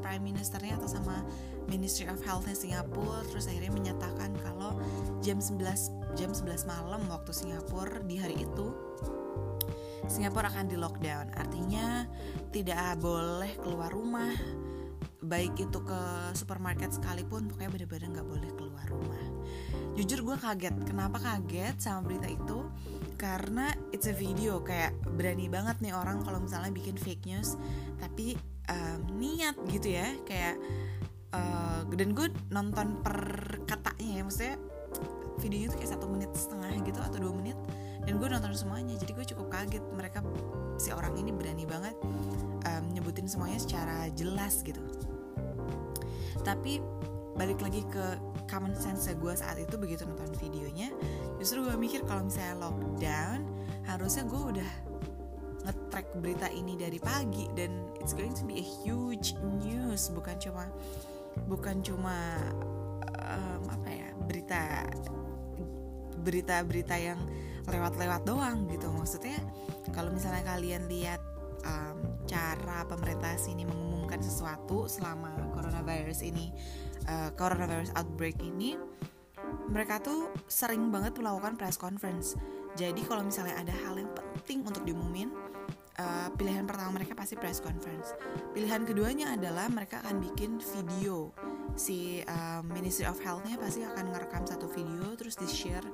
prime 0.03 0.33
ministernya 0.33 0.77
atau 0.77 0.89
sama 0.89 1.25
Ministry 1.65 2.05
of 2.05 2.21
Health 2.21 2.45
Singapura 2.53 3.25
terus 3.27 3.49
akhirnya 3.49 3.73
menyatakan 3.73 4.37
kalau 4.45 4.77
jam 5.25 5.41
11 5.41 6.15
jam 6.15 6.29
11 6.31 6.69
malam 6.69 7.01
waktu 7.09 7.31
Singapura 7.33 8.05
di 8.05 8.15
hari 8.21 8.45
itu 8.45 8.67
Singapura 10.05 10.53
akan 10.53 10.69
di 10.69 10.77
lockdown. 10.77 11.33
Artinya 11.33 12.05
tidak 12.53 13.01
boleh 13.01 13.57
keluar 13.57 13.89
rumah 13.89 14.31
baik 15.25 15.57
itu 15.57 15.81
ke 15.81 16.01
supermarket 16.37 16.93
sekalipun 16.93 17.49
pokoknya 17.49 17.71
bener-bener 17.73 18.07
nggak 18.13 18.29
boleh 18.29 18.49
keluar 18.53 18.85
rumah. 18.85 19.25
Jujur 19.97 20.21
gue 20.21 20.37
kaget. 20.37 20.75
Kenapa 20.85 21.17
kaget 21.17 21.81
sama 21.81 22.05
berita 22.05 22.29
itu 22.29 22.69
karena 23.25 23.73
it's 23.89 24.05
a 24.05 24.13
video 24.13 24.61
kayak 24.61 24.93
berani 25.17 25.49
banget 25.49 25.81
nih 25.81 25.97
orang 25.97 26.21
kalau 26.21 26.37
misalnya 26.37 26.69
bikin 26.69 26.93
fake 26.93 27.25
news 27.25 27.57
tapi 27.97 28.37
um, 28.69 29.01
niat 29.17 29.57
gitu 29.65 29.97
ya 29.97 30.13
kayak 30.29 30.61
uh, 31.33 31.81
dan 31.89 32.13
gue 32.13 32.29
nonton 32.53 33.01
per 33.01 33.17
katanya 33.65 34.21
ya 34.21 34.21
maksudnya 34.21 34.55
videonya 35.41 35.67
tuh 35.73 35.77
kayak 35.81 35.91
satu 35.97 36.05
menit 36.05 36.31
setengah 36.37 36.69
gitu 36.85 37.01
atau 37.01 37.17
dua 37.17 37.33
menit 37.33 37.57
dan 38.05 38.21
gue 38.21 38.29
nonton 38.29 38.53
semuanya 38.53 38.93
jadi 38.93 39.11
gue 39.17 39.25
cukup 39.33 39.47
kaget 39.49 39.81
mereka 39.97 40.21
si 40.77 40.93
orang 40.93 41.17
ini 41.17 41.33
berani 41.33 41.65
banget 41.65 41.97
um, 42.69 42.83
nyebutin 42.93 43.25
semuanya 43.25 43.57
secara 43.57 44.05
jelas 44.13 44.61
gitu. 44.61 44.77
Tapi 46.45 46.77
balik 47.35 47.59
lagi 47.59 47.83
ke 47.91 48.05
common 48.47 48.75
sense 48.75 49.11
gue 49.11 49.33
saat 49.35 49.59
itu 49.59 49.75
begitu 49.75 50.07
nonton 50.07 50.31
videonya 50.39 50.91
justru 51.37 51.63
gue 51.67 51.75
mikir 51.75 52.03
kalau 52.07 52.27
misalnya 52.27 52.55
lockdown 52.63 53.39
harusnya 53.85 54.23
gue 54.25 54.41
udah 54.55 54.71
ngetrack 55.65 56.07
berita 56.21 56.47
ini 56.53 56.77
dari 56.77 57.01
pagi 57.01 57.49
dan 57.57 57.89
it's 57.99 58.13
going 58.13 58.31
to 58.31 58.45
be 58.45 58.61
a 58.61 58.65
huge 58.85 59.33
news 59.59 60.13
bukan 60.13 60.37
cuma 60.37 60.69
bukan 61.49 61.81
cuma 61.83 62.39
um, 63.25 63.61
apa 63.67 63.89
ya 63.89 64.07
berita 64.25 64.87
berita-berita 66.25 66.95
yang 66.97 67.19
lewat-lewat 67.69 68.25
doang 68.25 68.65
gitu. 68.69 68.89
Maksudnya 68.89 69.37
kalau 69.93 70.09
misalnya 70.09 70.41
kalian 70.41 70.89
lihat 70.89 71.21
um, 71.65 72.17
cara 72.25 72.85
pemerintah 72.89 73.37
sini 73.37 73.65
mengumumkan 73.65 74.21
sesuatu 74.21 74.89
selama 74.89 75.53
coronavirus 75.53 76.25
ini 76.25 76.49
uh, 77.07 77.29
coronavirus 77.33 77.93
outbreak 77.97 78.37
ini 78.41 78.77
mereka 79.69 80.01
tuh 80.01 80.29
sering 80.49 80.89
banget 80.89 81.17
melakukan 81.17 81.57
press 81.57 81.77
conference. 81.77 82.37
Jadi 82.75 83.01
kalau 83.07 83.23
misalnya 83.23 83.55
ada 83.55 83.73
hal 83.85 83.95
yang 83.95 84.11
penting 84.13 84.65
untuk 84.67 84.83
diumumin 84.83 85.31
uh, 86.01 86.27
pilihan 86.35 86.67
pertama 86.67 87.01
mereka 87.01 87.15
pasti 87.15 87.39
press 87.39 87.63
conference. 87.63 88.13
Pilihan 88.51 88.83
keduanya 88.83 89.33
adalah 89.33 89.69
mereka 89.71 90.03
akan 90.03 90.21
bikin 90.21 90.59
video. 90.59 91.31
Si 91.75 92.23
uh, 92.25 92.61
Ministry 92.67 93.07
of 93.07 93.19
Health-nya 93.19 93.59
pasti 93.59 93.83
akan 93.83 94.11
ngerekam 94.11 94.43
satu 94.47 94.67
video 94.69 95.15
terus 95.17 95.35
di 95.39 95.47
share 95.47 95.85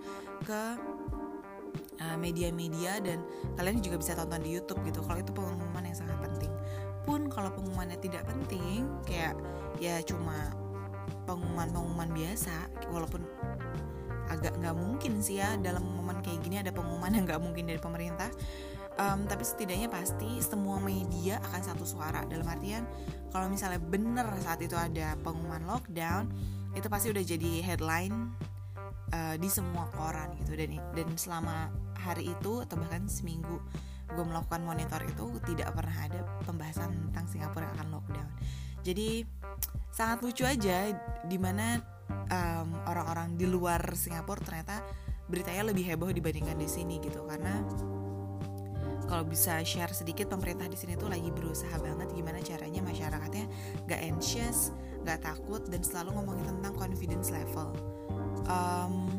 ke 0.44 0.64
media-media 2.18 2.98
dan 2.98 3.22
kalian 3.56 3.78
juga 3.78 4.02
bisa 4.02 4.18
tonton 4.18 4.42
di 4.42 4.58
YouTube 4.58 4.82
gitu. 4.90 5.06
Kalau 5.06 5.22
itu 5.22 5.32
pengumuman 5.32 5.86
yang 5.86 5.94
sangat 5.94 6.18
penting. 6.18 6.50
Pun 7.06 7.30
kalau 7.30 7.54
pengumumannya 7.54 8.02
tidak 8.02 8.26
penting 8.26 8.90
kayak 9.06 9.38
ya 9.78 10.02
cuma 10.02 10.50
pengumuman-pengumuman 11.26 12.10
biasa 12.12 12.56
walaupun 12.92 13.24
agak 14.32 14.56
nggak 14.64 14.76
mungkin 14.76 15.20
sih 15.20 15.44
ya 15.44 15.60
dalam 15.60 15.84
momen 15.84 16.24
kayak 16.24 16.40
gini 16.40 16.64
ada 16.64 16.72
pengumuman 16.72 17.12
yang 17.12 17.28
nggak 17.28 17.42
mungkin 17.44 17.68
dari 17.68 17.80
pemerintah. 17.82 18.32
Um, 19.00 19.24
tapi 19.24 19.48
setidaknya 19.48 19.88
pasti 19.88 20.44
semua 20.44 20.78
media 20.80 21.40
akan 21.52 21.62
satu 21.64 21.84
suara. 21.88 22.24
Dalam 22.28 22.48
artian 22.48 22.88
kalau 23.32 23.48
misalnya 23.48 23.80
bener 23.80 24.28
saat 24.44 24.60
itu 24.64 24.76
ada 24.76 25.16
pengumuman 25.24 25.64
lockdown 25.68 26.32
itu 26.76 26.88
pasti 26.88 27.12
udah 27.12 27.24
jadi 27.24 27.52
headline 27.64 28.32
uh, 29.12 29.36
di 29.36 29.48
semua 29.52 29.88
koran 29.96 30.32
gitu. 30.40 30.56
Dan 30.56 30.80
dan 30.96 31.08
selama 31.20 31.72
hari 32.00 32.32
itu 32.32 32.64
atau 32.64 32.76
bahkan 32.80 33.08
seminggu 33.08 33.60
gue 34.12 34.26
melakukan 34.28 34.60
monitor 34.68 35.00
itu 35.08 35.40
tidak 35.48 35.72
pernah 35.72 35.96
ada 35.96 36.20
pembahasan 36.44 36.92
tentang 36.92 37.26
Singapura 37.32 37.64
yang 37.64 37.76
akan 37.80 37.88
lockdown 37.96 38.30
jadi 38.82 39.26
sangat 39.94 40.26
lucu 40.26 40.44
aja 40.46 40.90
di 41.26 41.38
mana 41.38 41.82
um, 42.10 42.70
orang-orang 42.90 43.38
di 43.38 43.46
luar 43.46 43.82
Singapura 43.94 44.42
ternyata 44.42 44.82
beritanya 45.32 45.72
lebih 45.72 45.88
heboh 45.88 46.12
dibandingkan 46.12 46.60
di 46.60 46.68
sini 46.68 47.00
gitu 47.00 47.24
karena 47.24 47.64
kalau 49.12 49.28
bisa 49.28 49.60
share 49.68 49.92
sedikit 49.92 50.32
pemerintah 50.32 50.72
di 50.72 50.80
sini 50.80 50.96
tuh 50.96 51.12
lagi 51.12 51.28
berusaha 51.36 51.76
banget 51.84 52.16
gimana 52.16 52.40
caranya 52.40 52.80
masyarakatnya 52.80 53.44
gak 53.84 54.00
anxious, 54.08 54.72
gak 55.04 55.20
takut 55.20 55.60
dan 55.68 55.84
selalu 55.84 56.16
ngomongin 56.16 56.48
tentang 56.48 56.74
confidence 56.80 57.28
level. 57.28 57.76
Um, 58.48 59.12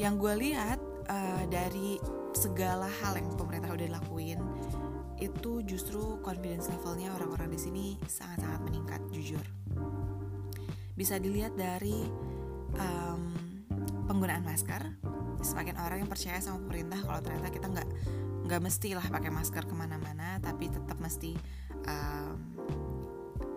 yang 0.00 0.16
gue 0.16 0.32
lihat 0.40 0.80
uh, 1.04 1.44
dari 1.52 2.00
segala 2.32 2.88
hal 2.88 3.20
yang 3.20 3.28
pemerintah 3.36 3.76
udah 3.76 3.88
lakuin 3.92 4.40
itu 5.22 5.62
justru 5.62 6.18
confidence 6.26 6.66
levelnya 6.66 7.14
orang-orang 7.14 7.54
di 7.54 7.60
sini 7.60 7.86
sangat-sangat 8.10 8.60
meningkat 8.66 9.00
jujur. 9.14 9.42
Bisa 10.98 11.22
dilihat 11.22 11.54
dari 11.54 12.10
um, 12.74 13.22
penggunaan 14.10 14.42
masker. 14.42 14.82
Semakin 15.42 15.78
orang 15.78 16.06
yang 16.06 16.10
percaya 16.10 16.38
sama 16.38 16.62
pemerintah 16.62 17.02
kalau 17.02 17.20
ternyata 17.22 17.50
kita 17.50 17.66
nggak 17.70 17.88
nggak 18.42 18.60
mesti 18.62 18.98
lah 18.98 19.06
pakai 19.06 19.30
masker 19.30 19.62
ke 19.66 19.74
mana-mana 19.74 20.38
tapi 20.42 20.66
tetap 20.66 20.98
mesti 20.98 21.38
um, 21.86 22.34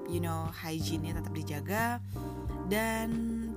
you 0.05 0.21
know 0.21 0.49
hygiene-nya 0.53 1.17
tetap 1.17 1.33
dijaga. 1.33 1.85
Dan 2.65 3.09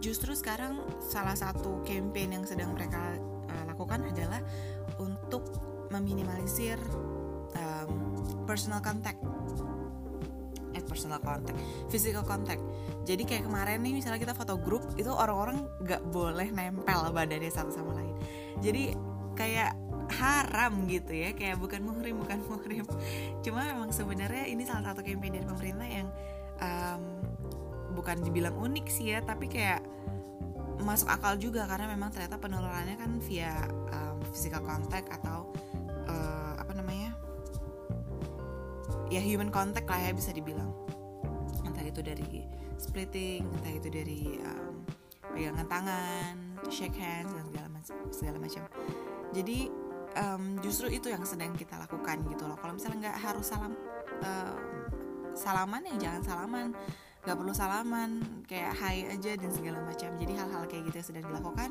justru 0.04 0.36
sekarang 0.36 0.84
salah 1.00 1.36
satu 1.36 1.80
campaign 1.84 2.40
yang 2.40 2.44
sedang 2.44 2.76
mereka 2.76 3.16
uh, 3.48 3.64
lakukan 3.68 4.04
adalah 4.04 4.40
untuk 5.00 5.48
meminimalisir 5.88 6.76
personal 8.48 8.80
contact. 8.80 9.20
Eh 10.72 10.80
personal 10.80 11.20
contact. 11.20 11.60
Physical 11.92 12.24
contact. 12.24 12.64
Jadi 13.04 13.28
kayak 13.28 13.44
kemarin 13.44 13.84
nih 13.84 14.00
misalnya 14.00 14.16
kita 14.16 14.32
foto 14.32 14.56
grup 14.56 14.88
itu 14.96 15.12
orang-orang 15.12 15.68
nggak 15.84 16.08
boleh 16.08 16.48
nempel 16.48 17.12
badannya 17.12 17.52
satu 17.52 17.68
sama 17.68 18.00
lain. 18.00 18.16
Jadi 18.64 18.96
kayak 19.36 19.76
haram 20.08 20.88
gitu 20.88 21.12
ya 21.12 21.36
kayak 21.36 21.60
bukan 21.60 21.84
muhrim 21.84 22.16
bukan 22.16 22.40
muhrim. 22.48 22.88
Cuma 23.44 23.68
memang 23.68 23.92
sebenarnya 23.92 24.48
ini 24.48 24.64
salah 24.64 24.92
satu 24.92 25.04
campaign 25.04 25.36
dari 25.36 25.46
pemerintah 25.46 25.84
yang 25.84 26.08
um, 26.64 27.02
bukan 27.92 28.24
dibilang 28.24 28.56
unik 28.56 28.86
sih 28.88 29.12
ya 29.12 29.20
tapi 29.20 29.52
kayak 29.52 29.84
masuk 30.80 31.12
akal 31.12 31.36
juga. 31.36 31.68
Karena 31.68 31.92
memang 31.92 32.08
ternyata 32.08 32.40
penularannya 32.40 32.96
kan 32.96 33.20
via 33.20 33.52
um, 33.92 34.16
physical 34.32 34.64
contact 34.64 35.12
atau 35.12 35.52
ya 39.08 39.20
human 39.20 39.48
contact 39.48 39.88
lah 39.88 40.00
ya 40.00 40.12
bisa 40.12 40.30
dibilang. 40.32 40.70
Entah 41.64 41.84
itu 41.84 42.00
dari 42.04 42.44
splitting 42.78 43.42
entah 43.58 43.72
itu 43.74 43.88
dari 43.90 44.38
um, 44.44 44.86
pegangan 45.34 45.66
tangan 45.66 46.34
shake 46.70 46.94
hands 46.94 47.34
dan 47.34 47.44
segala 47.50 47.68
macam 47.72 47.96
segala 48.14 48.36
macam. 48.38 48.62
Jadi 49.34 49.58
um, 50.16 50.44
justru 50.62 50.86
itu 50.92 51.10
yang 51.10 51.24
sedang 51.26 51.52
kita 51.56 51.76
lakukan 51.76 52.22
gitu 52.28 52.44
loh. 52.46 52.56
Kalau 52.60 52.76
misalnya 52.76 53.10
nggak 53.10 53.18
harus 53.18 53.46
salam 53.48 53.72
uh, 54.22 54.56
salaman 55.34 55.82
ya 55.88 55.94
jangan 55.98 56.22
salaman. 56.24 56.68
Nggak 57.26 57.36
perlu 57.44 57.52
salaman 57.52 58.10
kayak 58.46 58.72
hai 58.78 59.04
aja 59.10 59.36
dan 59.36 59.50
segala 59.52 59.84
macam. 59.84 60.10
Jadi 60.16 60.32
hal-hal 60.32 60.62
kayak 60.70 60.82
gitu 60.88 60.96
yang 61.02 61.08
sedang 61.08 61.24
dilakukan 61.28 61.70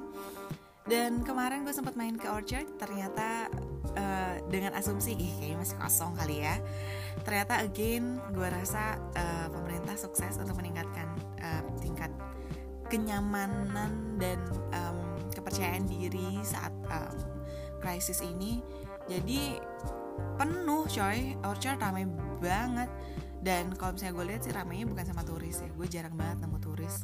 dan 0.88 1.20
kemarin 1.24 1.68
gue 1.68 1.76
sempat 1.76 2.00
main 2.00 2.16
ke 2.16 2.32
Orchard 2.32 2.80
ternyata 2.80 3.52
uh, 3.96 4.36
dengan 4.48 4.72
asumsi 4.80 5.20
ih 5.20 5.32
kayaknya 5.36 5.58
masih 5.60 5.78
kosong 5.84 6.16
kali 6.16 6.48
ya. 6.48 6.56
Ternyata 7.28 7.60
again 7.60 8.24
gue 8.32 8.48
rasa 8.48 8.96
uh, 9.16 9.48
pemerintah 9.52 10.00
sukses 10.00 10.40
untuk 10.40 10.56
meningkatkan 10.56 11.08
uh, 11.44 11.64
tingkat 11.84 12.12
kenyamanan 12.88 14.16
dan 14.16 14.40
um, 14.72 15.20
kepercayaan 15.36 15.84
diri 15.92 16.40
saat 16.40 16.72
um, 16.88 17.16
krisis 17.84 18.24
ini. 18.24 18.64
Jadi 19.12 19.60
penuh 20.40 20.88
coy. 20.88 21.36
Orchard 21.44 21.84
ramai 21.84 22.08
banget. 22.40 22.88
Dan 23.38 23.76
kalau 23.76 23.94
misalnya 23.94 24.16
gue 24.18 24.26
lihat 24.34 24.42
sih 24.44 24.56
ramainya 24.56 24.88
bukan 24.88 25.04
sama 25.04 25.22
turis 25.28 25.60
ya. 25.62 25.70
Gue 25.76 25.88
jarang 25.92 26.16
banget 26.16 26.48
nemu 26.48 26.58
turis. 26.64 27.04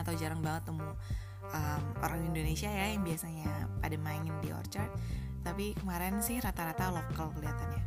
Atau 0.00 0.16
jarang 0.16 0.40
banget 0.40 0.72
nemu 0.72 0.96
um, 1.54 1.82
orang 2.02 2.20
Indonesia 2.26 2.70
ya 2.70 2.94
yang 2.94 3.02
biasanya 3.02 3.70
pada 3.78 3.96
mainin 4.00 4.34
di 4.42 4.50
Orchard. 4.54 4.90
Tapi 5.40 5.72
kemarin 5.78 6.20
sih 6.20 6.36
rata-rata 6.38 6.92
lokal 6.92 7.32
kelihatannya. 7.32 7.82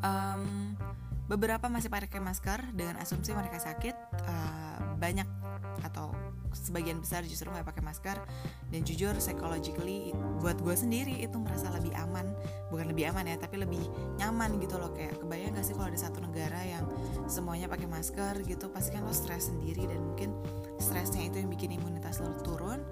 Um, 0.00 0.72
beberapa 1.28 1.68
masih 1.68 1.92
pakai 1.92 2.22
masker 2.22 2.72
dengan 2.72 2.96
asumsi 3.02 3.36
mereka 3.36 3.60
sakit. 3.60 3.94
Uh, 4.24 4.96
banyak 4.96 5.26
atau 5.82 6.10
sebagian 6.52 6.98
besar 7.00 7.22
justru 7.24 7.48
nggak 7.52 7.66
pakai 7.66 7.82
masker. 7.84 8.16
Dan 8.68 8.84
jujur 8.84 9.14
psychologically 9.20 10.12
buat 10.40 10.58
gue 10.60 10.74
sendiri 10.76 11.20
itu 11.20 11.36
merasa 11.38 11.72
lebih 11.72 11.92
aman. 11.96 12.32
Bukan 12.72 12.92
lebih 12.92 13.12
aman 13.12 13.28
ya 13.28 13.36
tapi 13.40 13.60
lebih 13.60 13.80
nyaman 14.20 14.58
gitu 14.60 14.76
loh. 14.76 14.92
Kayak 14.92 15.20
kebayang 15.20 15.56
gak 15.56 15.66
sih 15.66 15.74
kalau 15.76 15.88
ada 15.88 16.00
satu 16.00 16.18
negara 16.20 16.60
yang 16.64 16.84
semuanya 17.30 17.68
pakai 17.68 17.88
masker 17.88 18.44
gitu 18.44 18.68
pasti 18.72 18.96
kan 18.96 19.04
lo 19.04 19.14
stres 19.14 19.52
sendiri. 19.52 19.88
Dan 19.88 20.00
mungkin 20.12 20.30
stresnya 20.80 21.28
itu 21.28 21.40
yang 21.40 21.50
bikin 21.52 21.74
imunitas 21.74 22.20
lo 22.20 22.32
turun. 22.42 22.82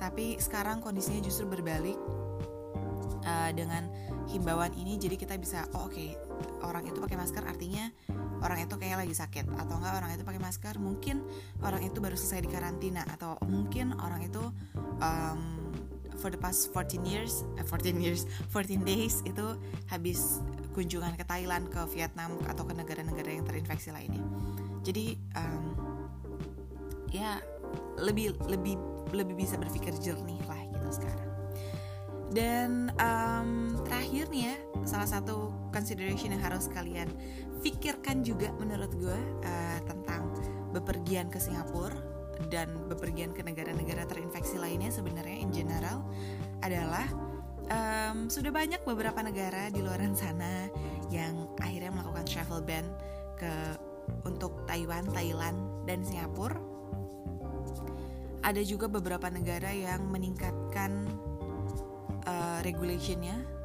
Tapi 0.00 0.40
sekarang 0.40 0.80
kondisinya 0.80 1.20
justru 1.20 1.44
berbalik 1.44 1.98
uh, 3.24 3.50
dengan 3.52 3.86
himbauan 4.30 4.72
ini. 4.78 4.96
Jadi 4.96 5.16
kita 5.20 5.36
bisa 5.36 5.68
oh 5.76 5.90
oke 5.90 5.94
okay, 5.94 6.16
orang 6.64 6.88
itu 6.88 6.98
pakai 6.98 7.18
masker 7.18 7.44
artinya 7.44 7.90
orang 8.40 8.64
itu 8.64 8.74
kayak 8.80 9.04
lagi 9.04 9.14
sakit 9.14 9.46
atau 9.56 9.76
enggak 9.80 9.94
orang 10.00 10.10
itu 10.16 10.24
pakai 10.24 10.40
masker 10.40 10.74
mungkin 10.80 11.22
orang 11.60 11.82
itu 11.84 11.98
baru 12.00 12.16
selesai 12.16 12.44
di 12.44 12.50
karantina 12.50 13.04
atau 13.08 13.36
mungkin 13.46 13.96
orang 14.00 14.24
itu 14.24 14.42
um, 15.00 15.40
for 16.20 16.28
the 16.28 16.40
past 16.40 16.68
14 16.76 17.00
years 17.08 17.48
eh, 17.56 17.64
14 17.64 17.96
years 17.96 18.28
14 18.52 18.84
days 18.84 19.24
itu 19.24 19.56
habis 19.88 20.44
kunjungan 20.76 21.16
ke 21.18 21.24
Thailand 21.26 21.66
ke 21.72 21.80
Vietnam 21.90 22.38
atau 22.46 22.62
ke 22.62 22.72
negara-negara 22.76 23.30
yang 23.34 23.44
terinfeksi 23.44 23.90
lainnya. 23.90 24.22
Jadi 24.86 25.18
um, 25.34 25.64
ya 27.10 27.42
lebih 27.98 28.38
lebih 28.46 28.78
lebih 29.10 29.34
bisa 29.34 29.58
berpikir 29.58 29.92
jernih 29.98 30.38
lah 30.46 30.60
gitu 30.70 30.88
sekarang. 31.02 31.30
Dan 32.30 32.94
um, 32.94 33.74
terakhir 33.82 34.30
nih 34.30 34.54
ya 34.54 34.56
salah 34.86 35.10
satu 35.10 35.50
consideration 35.74 36.30
yang 36.30 36.42
harus 36.46 36.70
kalian 36.70 37.10
pikirkan 37.60 38.24
juga 38.24 38.50
menurut 38.56 38.92
gue 38.96 39.20
uh, 39.44 39.78
tentang 39.84 40.32
bepergian 40.72 41.28
ke 41.28 41.36
Singapura 41.36 41.96
dan 42.48 42.72
bepergian 42.88 43.36
ke 43.36 43.44
negara-negara 43.44 44.08
terinfeksi 44.08 44.56
lainnya 44.56 44.88
sebenarnya 44.88 45.36
in 45.36 45.52
general 45.52 46.00
adalah 46.64 47.04
um, 47.68 48.32
sudah 48.32 48.48
banyak 48.48 48.80
beberapa 48.88 49.20
negara 49.20 49.68
di 49.68 49.84
luar 49.84 50.00
sana 50.16 50.72
yang 51.12 51.52
akhirnya 51.60 51.92
melakukan 51.92 52.24
travel 52.24 52.60
ban 52.64 52.86
ke 53.36 53.52
untuk 54.26 54.66
Taiwan, 54.66 55.06
Thailand, 55.14 55.86
dan 55.86 56.02
Singapura. 56.02 56.58
Ada 58.40 58.64
juga 58.64 58.88
beberapa 58.88 59.28
negara 59.28 59.68
yang 59.68 60.08
meningkatkan 60.08 61.06
uh, 62.24 62.58
regulationnya 62.64 63.59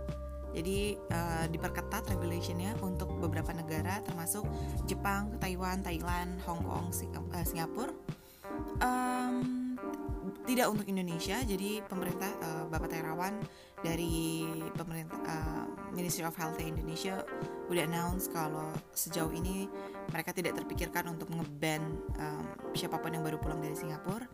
jadi 0.55 0.95
uh, 1.11 1.45
diperketat 1.51 2.07
regulationnya 2.15 2.79
untuk 2.79 3.11
beberapa 3.19 3.51
negara 3.51 3.99
termasuk 4.07 4.47
Jepang, 4.87 5.35
Taiwan, 5.43 5.83
Thailand, 5.83 6.39
Hong 6.47 6.63
Kong, 6.63 6.95
uh, 6.95 7.45
Singapura. 7.45 7.91
Um, 8.79 9.75
tidak 10.45 10.69
untuk 10.69 10.87
Indonesia, 10.87 11.41
jadi 11.41 11.81
pemerintah 11.89 12.29
uh, 12.39 12.63
Bapak 12.69 12.93
Terawan 12.93 13.35
dari 13.81 14.45
pemerintah 14.77 15.19
uh, 15.25 15.65
Ministry 15.91 16.23
of 16.23 16.37
Health 16.37 16.61
Indonesia 16.61 17.21
udah 17.65 17.83
announce 17.85 18.29
kalau 18.29 18.69
sejauh 18.93 19.33
ini 19.33 19.65
mereka 20.13 20.31
tidak 20.31 20.53
terpikirkan 20.61 21.09
untuk 21.09 21.33
ngeban 21.33 21.81
um, 22.21 22.45
siapa 22.77 23.01
pun 23.01 23.13
yang 23.13 23.25
baru 23.25 23.41
pulang 23.41 23.57
dari 23.57 23.73
Singapura 23.73 24.25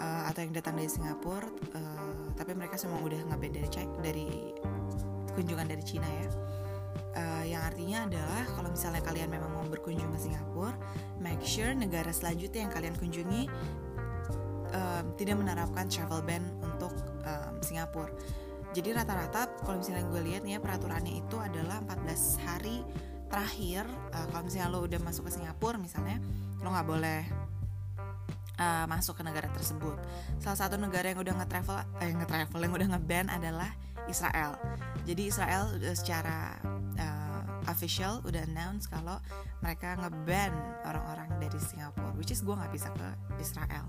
uh, 0.00 0.22
atau 0.28 0.40
yang 0.44 0.52
datang 0.52 0.76
dari 0.76 0.90
Singapura, 0.92 1.48
uh, 1.48 2.28
tapi 2.36 2.52
mereka 2.52 2.76
semua 2.76 3.00
udah 3.00 3.20
ngeban 3.32 3.52
dari 3.56 3.68
dari 4.04 4.28
kunjungan 5.34 5.66
dari 5.68 5.82
Cina 5.84 6.08
ya. 6.08 6.28
Uh, 7.12 7.44
yang 7.44 7.60
artinya 7.64 8.08
adalah 8.08 8.44
kalau 8.56 8.68
misalnya 8.72 9.04
kalian 9.04 9.28
memang 9.28 9.52
mau 9.52 9.64
berkunjung 9.68 10.08
ke 10.16 10.18
Singapura, 10.28 10.72
make 11.20 11.44
sure 11.44 11.72
negara 11.76 12.08
selanjutnya 12.08 12.64
yang 12.68 12.72
kalian 12.72 12.94
kunjungi 12.96 13.48
um, 14.72 15.04
tidak 15.20 15.36
menerapkan 15.36 15.88
travel 15.92 16.24
ban 16.24 16.40
untuk 16.64 16.92
um, 17.24 17.54
Singapura. 17.60 18.12
Jadi 18.72 18.96
rata-rata 18.96 19.52
kalau 19.60 19.84
misalnya 19.84 20.08
gue 20.08 20.20
lihat 20.32 20.42
ya 20.48 20.56
peraturannya 20.56 21.20
itu 21.20 21.36
adalah 21.36 21.84
14 21.84 22.48
hari 22.48 22.80
terakhir 23.28 23.84
uh, 24.12 24.26
kalau 24.32 24.48
misalnya 24.48 24.68
lo 24.72 24.80
udah 24.84 25.00
masuk 25.04 25.28
ke 25.28 25.36
Singapura 25.36 25.76
misalnya 25.76 26.20
lo 26.64 26.72
nggak 26.72 26.88
boleh 26.88 27.20
uh, 28.56 28.84
masuk 28.88 29.20
ke 29.20 29.22
negara 29.24 29.48
tersebut. 29.52 29.96
Salah 30.40 30.58
satu 30.58 30.80
negara 30.80 31.12
yang 31.12 31.20
udah 31.20 31.34
nge-travel 31.40 31.76
eh 32.00 32.12
nge-travel 32.16 32.60
yang 32.64 32.72
udah 32.72 32.88
nge-ban 32.96 33.26
adalah 33.28 33.70
Israel. 34.06 34.58
Jadi 35.02 35.28
Israel 35.28 35.70
udah 35.74 35.94
secara 35.94 36.56
uh, 36.98 37.42
official 37.70 38.22
udah 38.26 38.42
announce 38.46 38.90
kalau 38.90 39.18
mereka 39.62 39.94
ngeban 39.98 40.50
orang-orang 40.86 41.28
dari 41.38 41.58
Singapura, 41.58 42.14
which 42.18 42.34
is 42.34 42.42
gue 42.42 42.54
nggak 42.54 42.72
bisa 42.74 42.90
ke 42.94 43.08
Israel. 43.38 43.86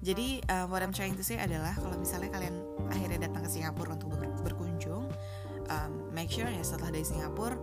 Jadi 0.00 0.40
uh, 0.48 0.64
what 0.70 0.80
I'm 0.80 0.94
trying 0.94 1.18
to 1.18 1.24
say 1.24 1.36
adalah 1.36 1.76
kalau 1.76 1.98
misalnya 1.98 2.32
kalian 2.32 2.56
akhirnya 2.88 3.28
datang 3.28 3.44
ke 3.44 3.50
Singapura 3.52 3.98
untuk 3.98 4.16
ber 4.16 4.32
berkunjung, 4.46 5.04
um, 5.68 5.92
make 6.14 6.32
sure 6.32 6.48
ya 6.48 6.62
setelah 6.64 6.94
dari 6.94 7.04
Singapura 7.04 7.58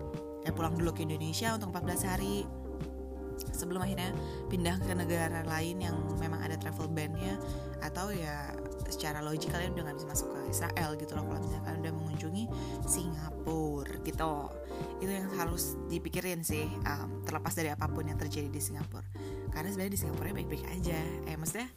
ya 0.45 0.55
pulang 0.55 0.77
dulu 0.77 0.95
ke 0.95 1.03
Indonesia 1.03 1.51
untuk 1.51 1.75
14 1.75 2.07
hari 2.07 2.47
sebelum 3.53 3.83
akhirnya 3.85 4.13
pindah 4.49 4.77
ke 4.81 4.91
negara 4.97 5.45
lain 5.45 5.81
yang 5.81 5.97
memang 6.17 6.41
ada 6.41 6.57
travel 6.57 6.89
ban-nya 6.89 7.37
atau 7.81 8.09
ya 8.09 8.53
secara 8.87 9.19
logik 9.25 9.49
kalian 9.49 9.73
udah 9.75 9.91
gak 9.91 9.97
bisa 9.99 10.07
masuk 10.07 10.27
ke 10.33 10.39
Israel 10.53 10.89
gitu 10.95 11.11
loh 11.17 11.25
kalau 11.27 11.39
misalnya 11.41 11.63
kalian 11.65 11.81
udah 11.83 11.95
mengunjungi 11.97 12.43
Singapura 12.85 13.95
gitu. 14.05 14.33
Itu 15.01 15.11
yang 15.11 15.29
harus 15.37 15.77
dipikirin 15.89 16.45
sih 16.45 16.65
um, 16.85 17.21
terlepas 17.25 17.53
dari 17.57 17.73
apa 17.73 17.85
pun 17.89 18.05
yang 18.05 18.17
terjadi 18.17 18.49
di 18.49 18.61
Singapura. 18.61 19.05
Karena 19.49 19.69
sebenarnya 19.73 19.93
di 19.93 19.99
Singapura 19.99 20.29
baik-baik 20.33 20.65
aja. 20.69 20.99
Eh 21.25 21.35
maksudnya 21.35 21.69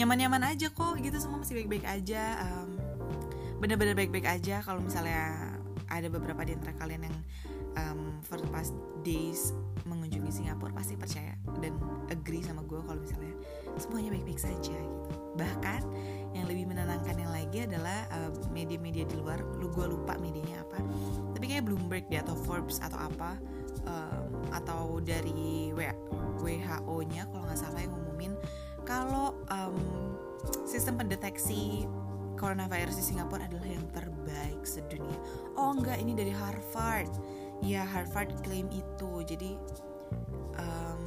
nyaman-nyaman 0.00 0.42
aja 0.56 0.72
kok 0.72 0.96
gitu 1.00 1.16
semua 1.20 1.44
masih 1.44 1.60
baik-baik 1.60 1.84
aja. 1.84 2.22
Um, 2.48 2.80
bener-bener 3.60 3.92
baik-baik 3.92 4.24
aja 4.24 4.64
kalau 4.64 4.80
misalnya 4.80 5.52
ada 5.90 6.08
beberapa 6.08 6.40
di 6.46 6.56
antara 6.56 6.72
kalian 6.80 7.04
yang 7.04 7.16
um, 7.76 8.18
for 8.24 8.40
the 8.40 8.48
past 8.48 8.72
days 9.04 9.52
mengunjungi 9.84 10.30
Singapura 10.30 10.72
pasti 10.72 10.96
percaya 10.96 11.34
dan 11.60 11.76
agree 12.08 12.40
sama 12.40 12.64
gue 12.64 12.80
kalau 12.84 13.00
misalnya 13.00 13.34
semuanya 13.76 14.16
baik-baik 14.16 14.40
saja 14.40 14.76
gitu. 14.76 15.08
Bahkan 15.36 15.80
yang 16.30 16.46
lebih 16.46 16.70
menenangkan 16.70 17.16
yang 17.18 17.32
lagi 17.34 17.66
adalah 17.66 18.06
media 18.54 18.78
media-media 18.78 19.04
di 19.08 19.16
luar 19.18 19.42
lu 19.58 19.66
gue 19.72 19.86
lupa 19.86 20.14
medianya 20.22 20.62
apa 20.62 20.78
tapi 21.34 21.44
kayak 21.50 21.66
Bloomberg 21.66 22.06
dia 22.06 22.22
atau 22.22 22.38
Forbes 22.46 22.78
atau 22.78 22.98
apa 22.98 23.34
um, 23.86 24.30
atau 24.54 25.02
dari 25.02 25.74
WHO-nya 25.74 27.26
kalau 27.30 27.42
nggak 27.46 27.58
salah 27.58 27.80
yang 27.82 27.92
ngumumin 27.94 28.32
kalau 28.86 29.34
um, 29.50 29.76
sistem 30.64 30.98
pendeteksi 30.98 31.86
coronavirus 32.40 32.96
di 32.96 33.04
Singapura 33.04 33.44
adalah 33.44 33.68
yang 33.68 33.84
terbaik 33.92 34.64
sedunia. 34.64 35.20
Oh 35.60 35.76
enggak, 35.76 36.00
ini 36.00 36.16
dari 36.16 36.32
Harvard. 36.32 37.12
Ya 37.60 37.84
Harvard 37.84 38.32
klaim 38.40 38.72
itu. 38.72 39.10
Jadi 39.28 39.60
um, 40.56 41.00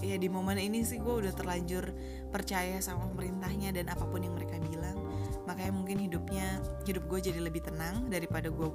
ya 0.00 0.16
di 0.16 0.32
momen 0.32 0.56
ini 0.56 0.80
sih 0.82 0.96
gue 0.96 1.14
udah 1.22 1.36
terlanjur 1.36 1.84
percaya 2.32 2.80
sama 2.80 3.04
pemerintahnya 3.12 3.76
dan 3.76 3.92
apa 3.92 4.08
pun 4.08 4.24
yang 4.24 4.32
mereka 4.32 4.56
bilang. 4.72 4.96
Makanya 5.44 5.72
mungkin 5.76 6.00
hidupnya 6.00 6.64
hidup 6.88 7.04
gue 7.06 7.20
jadi 7.20 7.40
lebih 7.44 7.62
tenang 7.68 8.08
daripada 8.08 8.48
gue 8.48 8.68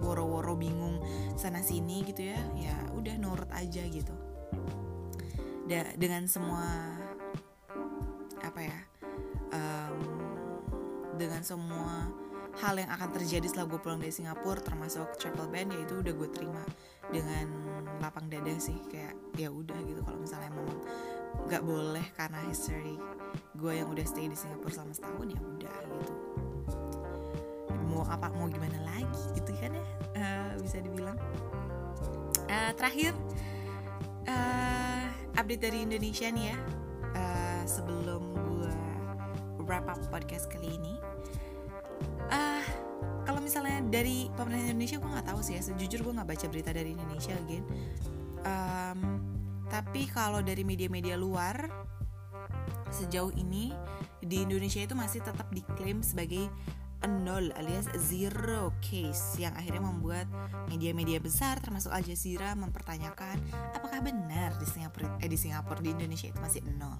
woro-woro 0.00 0.56
bingung 0.56 0.98
sana 1.36 1.60
sini 1.60 2.02
gitu 2.08 2.32
ya. 2.32 2.40
Ya 2.56 2.74
udah 2.96 3.14
nurut 3.20 3.50
aja 3.52 3.84
gitu. 3.84 4.14
Da 5.68 5.92
dengan 6.00 6.24
semua 6.24 6.64
apa 8.40 8.60
ya? 8.64 8.78
Um, 9.54 10.00
dengan 11.14 11.46
semua 11.46 12.10
hal 12.58 12.78
yang 12.78 12.90
akan 12.90 13.10
terjadi 13.14 13.46
setelah 13.50 13.66
gue 13.70 13.80
pulang 13.82 13.98
dari 13.98 14.14
Singapura 14.14 14.62
termasuk 14.62 15.18
travel 15.18 15.50
ban 15.50 15.70
ya 15.70 15.78
itu 15.82 15.98
udah 15.98 16.14
gue 16.14 16.28
terima 16.30 16.62
dengan 17.10 17.46
lapang 17.98 18.30
dada 18.30 18.54
sih 18.58 18.78
kayak 18.90 19.14
ya 19.34 19.50
udah 19.50 19.78
gitu 19.86 20.00
kalau 20.06 20.18
misalnya 20.22 20.50
memang 20.54 20.78
nggak 21.44 21.62
boleh 21.62 22.06
karena 22.16 22.40
history 22.48 22.96
gue 23.54 23.72
yang 23.74 23.88
udah 23.90 24.04
stay 24.06 24.26
di 24.26 24.36
Singapura 24.36 24.72
selama 24.74 24.92
setahun 24.94 25.26
ya 25.30 25.40
udah 25.40 25.78
gitu. 25.86 26.14
Mau 27.90 28.02
apa 28.10 28.30
mau 28.34 28.50
gimana 28.50 28.78
lagi 28.82 29.24
gitu 29.38 29.54
kan 29.58 29.70
ya? 29.70 29.86
Uh, 30.18 30.50
bisa 30.58 30.82
dibilang. 30.82 31.18
Uh, 32.50 32.72
terakhir 32.74 33.14
uh, 34.26 35.06
update 35.38 35.62
dari 35.62 35.78
Indonesia 35.86 36.26
nih 36.30 36.44
ya. 36.50 36.58
Uh, 37.14 37.62
sebelum 37.64 38.22
gue 38.34 38.74
wrap 39.64 39.86
up 39.86 40.00
podcast 40.10 40.50
kali 40.50 40.74
ini. 40.74 40.98
Uh, 42.30 42.64
kalau 43.24 43.38
misalnya 43.40 43.80
dari 43.86 44.28
pemerintah 44.34 44.74
Indonesia 44.74 44.98
gue 44.98 45.10
nggak 45.14 45.28
tahu 45.30 45.40
sih 45.46 45.54
ya. 45.56 45.62
Sejujur 45.62 46.02
gue 46.02 46.12
nggak 46.18 46.28
baca 46.34 46.46
berita 46.50 46.70
dari 46.74 46.92
Indonesia 46.92 47.32
again. 47.38 47.64
Um, 48.44 49.00
tapi 49.68 50.08
kalau 50.10 50.40
dari 50.40 50.62
media-media 50.62 51.16
luar 51.16 51.68
sejauh 52.92 53.32
ini 53.34 53.74
di 54.22 54.44
Indonesia 54.44 54.80
itu 54.80 54.94
masih 54.96 55.20
tetap 55.20 55.50
diklaim 55.50 56.00
sebagai 56.00 56.48
nol 57.04 57.52
alias 57.60 57.84
zero 58.00 58.72
case 58.80 59.36
yang 59.36 59.52
akhirnya 59.52 59.84
membuat 59.84 60.24
media-media 60.72 61.20
besar 61.20 61.60
termasuk 61.60 61.92
Al 61.92 62.00
Jazeera 62.00 62.56
mempertanyakan 62.56 63.36
apakah 63.76 64.00
benar 64.00 64.56
di 64.56 64.64
Singapura 64.64 65.20
eh, 65.20 65.28
di 65.28 65.36
Singapura 65.36 65.84
di 65.84 65.92
Indonesia 65.92 66.32
itu 66.32 66.40
masih 66.40 66.64
nol 66.80 66.96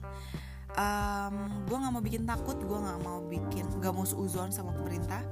um, 0.77 1.35
gue 1.67 1.77
nggak 1.77 1.93
mau 1.95 2.03
bikin 2.05 2.23
takut 2.27 2.59
gue 2.59 2.79
nggak 2.79 3.01
mau 3.03 3.19
bikin 3.27 3.65
nggak 3.81 3.93
mau 3.95 4.07
seuzon 4.07 4.51
sama 4.51 4.75
pemerintah. 4.75 5.23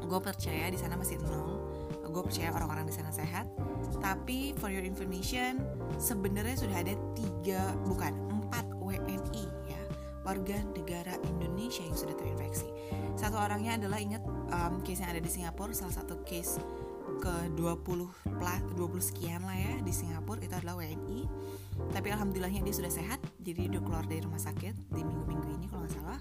Gue 0.00 0.18
percaya 0.18 0.66
di 0.70 0.78
sana 0.78 0.98
masih 0.98 1.22
nol 1.22 1.69
gue 2.10 2.22
percaya 2.22 2.50
orang-orang 2.52 2.90
di 2.90 2.94
sana 2.94 3.10
sehat. 3.14 3.46
Tapi 4.02 4.54
for 4.58 4.68
your 4.68 4.84
information 4.84 5.62
sebenarnya 5.96 6.56
sudah 6.58 6.76
ada 6.82 6.94
tiga 7.14 7.74
bukan 7.86 8.12
empat 8.28 8.66
WNI 8.78 9.44
ya 9.70 9.82
warga 10.26 10.58
negara 10.76 11.14
Indonesia 11.26 11.82
yang 11.86 11.96
sudah 11.96 12.14
terinfeksi. 12.18 12.68
Satu 13.16 13.38
orangnya 13.38 13.78
adalah 13.78 13.98
ingat 14.02 14.22
um, 14.52 14.82
case 14.82 15.00
yang 15.00 15.16
ada 15.16 15.22
di 15.22 15.30
Singapura 15.30 15.72
salah 15.72 15.94
satu 15.96 16.20
case 16.26 16.60
ke 17.20 17.34
20 17.58 18.38
plat 18.38 18.62
20 18.78 18.96
sekian 19.02 19.42
lah 19.44 19.58
ya 19.58 19.74
di 19.82 19.92
Singapura 19.92 20.40
itu 20.40 20.54
adalah 20.56 20.78
WNI 20.78 21.26
tapi 21.90 22.12
alhamdulillahnya 22.12 22.60
dia 22.62 22.74
sudah 22.76 22.92
sehat 22.92 23.18
jadi 23.40 23.66
dia 23.72 23.80
keluar 23.80 24.04
dari 24.04 24.20
rumah 24.20 24.40
sakit 24.40 24.74
di 24.92 25.00
minggu-minggu 25.00 25.48
ini 25.56 25.66
kalau 25.66 25.84
nggak 25.84 25.94
salah. 25.96 26.20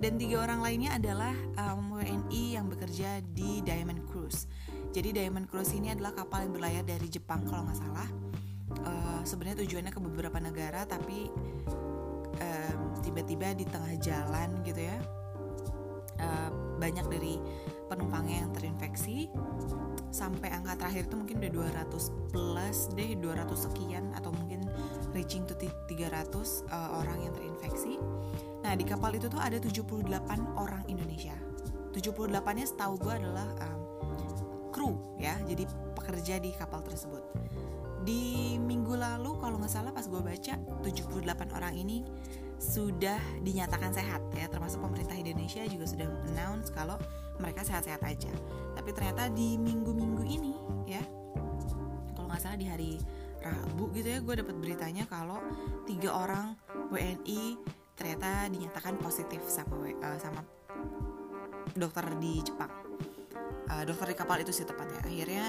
Dan 0.00 0.16
tiga 0.16 0.40
orang 0.40 0.64
lainnya 0.64 0.96
adalah 0.96 1.36
um, 1.60 2.00
WNI 2.00 2.56
yang 2.56 2.66
bekerja 2.72 3.20
di 3.36 3.60
Diamond 3.60 4.00
Cruise 4.08 4.48
jadi 4.90 5.14
Diamond 5.14 5.46
Cruise 5.46 5.70
ini 5.74 5.94
adalah 5.94 6.14
kapal 6.14 6.46
yang 6.46 6.52
berlayar 6.54 6.82
dari 6.82 7.06
Jepang 7.06 7.46
kalau 7.46 7.66
nggak 7.66 7.78
salah. 7.78 8.08
Uh, 8.80 9.20
sebenarnya 9.26 9.66
tujuannya 9.66 9.92
ke 9.92 10.00
beberapa 10.00 10.38
negara 10.38 10.86
tapi 10.86 11.26
tiba-tiba 13.02 13.50
um, 13.52 13.58
di 13.58 13.66
tengah 13.66 13.94
jalan 13.98 14.62
gitu 14.62 14.86
ya 14.86 14.96
uh, 16.22 16.50
banyak 16.78 17.06
dari 17.10 17.36
penumpangnya 17.90 18.46
yang 18.46 18.52
terinfeksi. 18.54 19.28
Sampai 20.10 20.50
angka 20.50 20.74
terakhir 20.74 21.06
itu 21.06 21.14
mungkin 21.14 21.36
udah 21.38 21.86
200 21.86 22.34
plus 22.34 22.78
deh 22.98 23.14
200 23.14 23.46
sekian 23.70 24.04
atau 24.14 24.34
mungkin 24.34 24.66
reaching 25.14 25.46
to 25.46 25.54
300 25.58 25.90
uh, 26.70 26.98
orang 27.02 27.26
yang 27.26 27.32
terinfeksi. 27.34 27.98
Nah 28.62 28.74
di 28.74 28.82
kapal 28.86 29.14
itu 29.14 29.30
tuh 29.30 29.38
ada 29.38 29.58
78 29.58 30.06
orang 30.58 30.82
Indonesia. 30.86 31.34
78 31.90 32.30
nya 32.54 32.66
setahu 32.66 32.94
gue 33.02 33.14
adalah 33.18 33.46
um, 33.66 33.79
kru 34.80 34.96
ya. 35.20 35.36
Jadi 35.44 35.68
pekerja 35.92 36.40
di 36.40 36.56
kapal 36.56 36.80
tersebut. 36.80 37.20
Di 38.00 38.56
minggu 38.56 38.96
lalu 38.96 39.36
kalau 39.36 39.60
nggak 39.60 39.68
salah 39.68 39.92
pas 39.92 40.08
gue 40.08 40.16
baca 40.24 40.56
78 40.80 41.52
orang 41.52 41.76
ini 41.76 42.00
sudah 42.56 43.20
dinyatakan 43.44 43.92
sehat 43.92 44.24
ya. 44.32 44.48
Termasuk 44.48 44.80
pemerintah 44.80 45.12
Indonesia 45.12 45.60
juga 45.68 45.84
sudah 45.84 46.08
announce 46.32 46.72
kalau 46.72 46.96
mereka 47.36 47.60
sehat-sehat 47.60 48.00
aja. 48.08 48.32
Tapi 48.72 48.96
ternyata 48.96 49.28
di 49.28 49.60
minggu-minggu 49.60 50.24
ini 50.24 50.52
ya 50.88 51.04
kalau 52.16 52.32
nggak 52.32 52.40
salah 52.40 52.56
di 52.56 52.64
hari 52.64 52.92
Rabu 53.40 53.88
gitu 53.96 54.08
ya 54.08 54.20
gue 54.20 54.34
dapat 54.36 54.56
beritanya 54.60 55.08
kalau 55.08 55.40
tiga 55.88 56.12
orang 56.12 56.52
WNI 56.92 57.56
ternyata 57.96 58.52
dinyatakan 58.52 59.00
positif 59.00 59.40
sama 59.48 59.88
uh, 59.88 60.18
sama 60.20 60.44
dokter 61.72 62.04
di 62.20 62.44
Jepang 62.44 62.89
uh, 63.70 63.82
dokter 63.86 64.12
di 64.12 64.16
kapal 64.18 64.42
itu 64.42 64.50
sih 64.50 64.66
tepatnya 64.66 64.98
akhirnya 65.00 65.46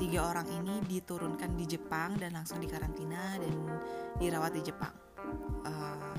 tiga 0.00 0.24
orang 0.24 0.48
ini 0.48 0.80
diturunkan 0.88 1.52
di 1.52 1.68
Jepang 1.68 2.16
dan 2.16 2.32
langsung 2.32 2.58
dikarantina 2.58 3.36
dan 3.36 3.54
dirawat 4.16 4.56
di 4.56 4.62
Jepang 4.64 4.94
um, 5.68 6.12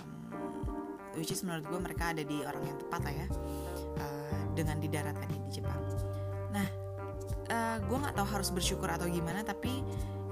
which 1.17 1.29
is 1.33 1.41
menurut 1.45 1.65
gue 1.65 1.79
mereka 1.79 2.13
ada 2.13 2.23
di 2.25 2.41
orang 2.45 2.63
yang 2.65 2.77
tepat 2.77 3.01
lah 3.05 3.13
ya 3.13 3.27
uh, 4.01 4.41
dengan 4.53 4.77
didaratkannya 4.81 5.39
di 5.49 5.51
Jepang. 5.61 5.81
Nah, 6.53 6.67
uh, 7.49 7.77
gue 7.81 7.97
nggak 7.97 8.15
tahu 8.17 8.27
harus 8.27 8.49
bersyukur 8.53 8.89
atau 8.89 9.09
gimana, 9.09 9.45
tapi 9.45 9.81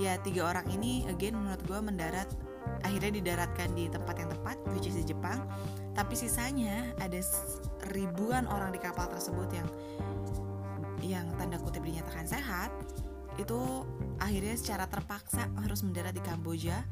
ya 0.02 0.18
tiga 0.22 0.50
orang 0.50 0.66
ini 0.74 1.06
again 1.10 1.38
menurut 1.38 1.62
gue 1.66 1.80
mendarat 1.82 2.30
akhirnya 2.86 3.22
didaratkan 3.22 3.74
di 3.74 3.90
tempat 3.90 4.16
yang 4.18 4.30
tepat, 4.30 4.58
which 4.74 4.90
is 4.90 4.98
di 4.98 5.06
Jepang. 5.06 5.46
Tapi 5.92 6.14
sisanya 6.16 6.94
ada 7.02 7.20
ribuan 7.92 8.48
orang 8.48 8.72
di 8.72 8.80
kapal 8.80 9.10
tersebut 9.12 9.50
yang 9.52 9.68
yang 11.02 11.28
tanda 11.36 11.58
kutip 11.58 11.82
dinyatakan 11.82 12.30
sehat 12.30 12.70
itu 13.40 13.86
akhirnya 14.22 14.56
secara 14.56 14.86
terpaksa 14.86 15.50
harus 15.60 15.82
mendarat 15.82 16.14
di 16.14 16.22
Kamboja 16.22 16.84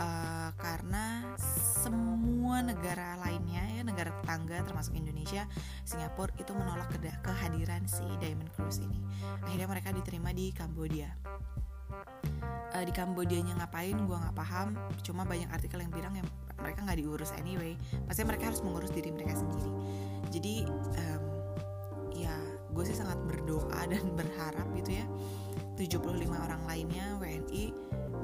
uh, 0.00 0.50
karena 0.56 1.34
semua 1.82 2.62
negara 2.62 3.18
lainnya 3.20 3.64
ya 3.74 3.82
negara 3.82 4.14
tetangga 4.22 4.62
termasuk 4.64 4.94
Indonesia, 4.96 5.44
Singapura 5.82 6.32
itu 6.38 6.52
menolak 6.54 6.92
kehadiran 7.24 7.84
si 7.88 8.04
Diamond 8.20 8.52
Cruise 8.54 8.80
ini. 8.80 9.00
Akhirnya 9.44 9.68
mereka 9.68 9.90
diterima 9.90 10.30
di 10.30 10.52
Kamboja. 10.54 11.10
Uh, 12.70 12.84
di 12.86 12.94
Kambodianya 12.94 13.58
ngapain 13.58 13.98
gue 13.98 14.14
nggak 14.14 14.36
paham 14.38 14.78
cuma 15.02 15.26
banyak 15.26 15.50
artikel 15.50 15.82
yang 15.82 15.90
bilang 15.90 16.14
yang 16.14 16.28
mereka 16.54 16.86
nggak 16.86 17.02
diurus 17.02 17.34
anyway 17.34 17.74
pasti 18.06 18.22
mereka 18.22 18.46
harus 18.46 18.62
mengurus 18.62 18.94
diri 18.94 19.10
mereka 19.10 19.34
sendiri 19.34 19.66
jadi 20.30 20.54
um, 20.70 21.24
ya 22.14 22.30
gue 22.70 22.84
sih 22.86 22.96
sangat 22.96 23.18
berdoa 23.26 23.80
dan 23.92 24.04
berharap 24.14 24.66
gitu 24.78 24.98
ya 25.00 25.06
75 25.80 26.28
orang 26.28 26.62
lainnya 26.68 27.16
WNI 27.16 27.72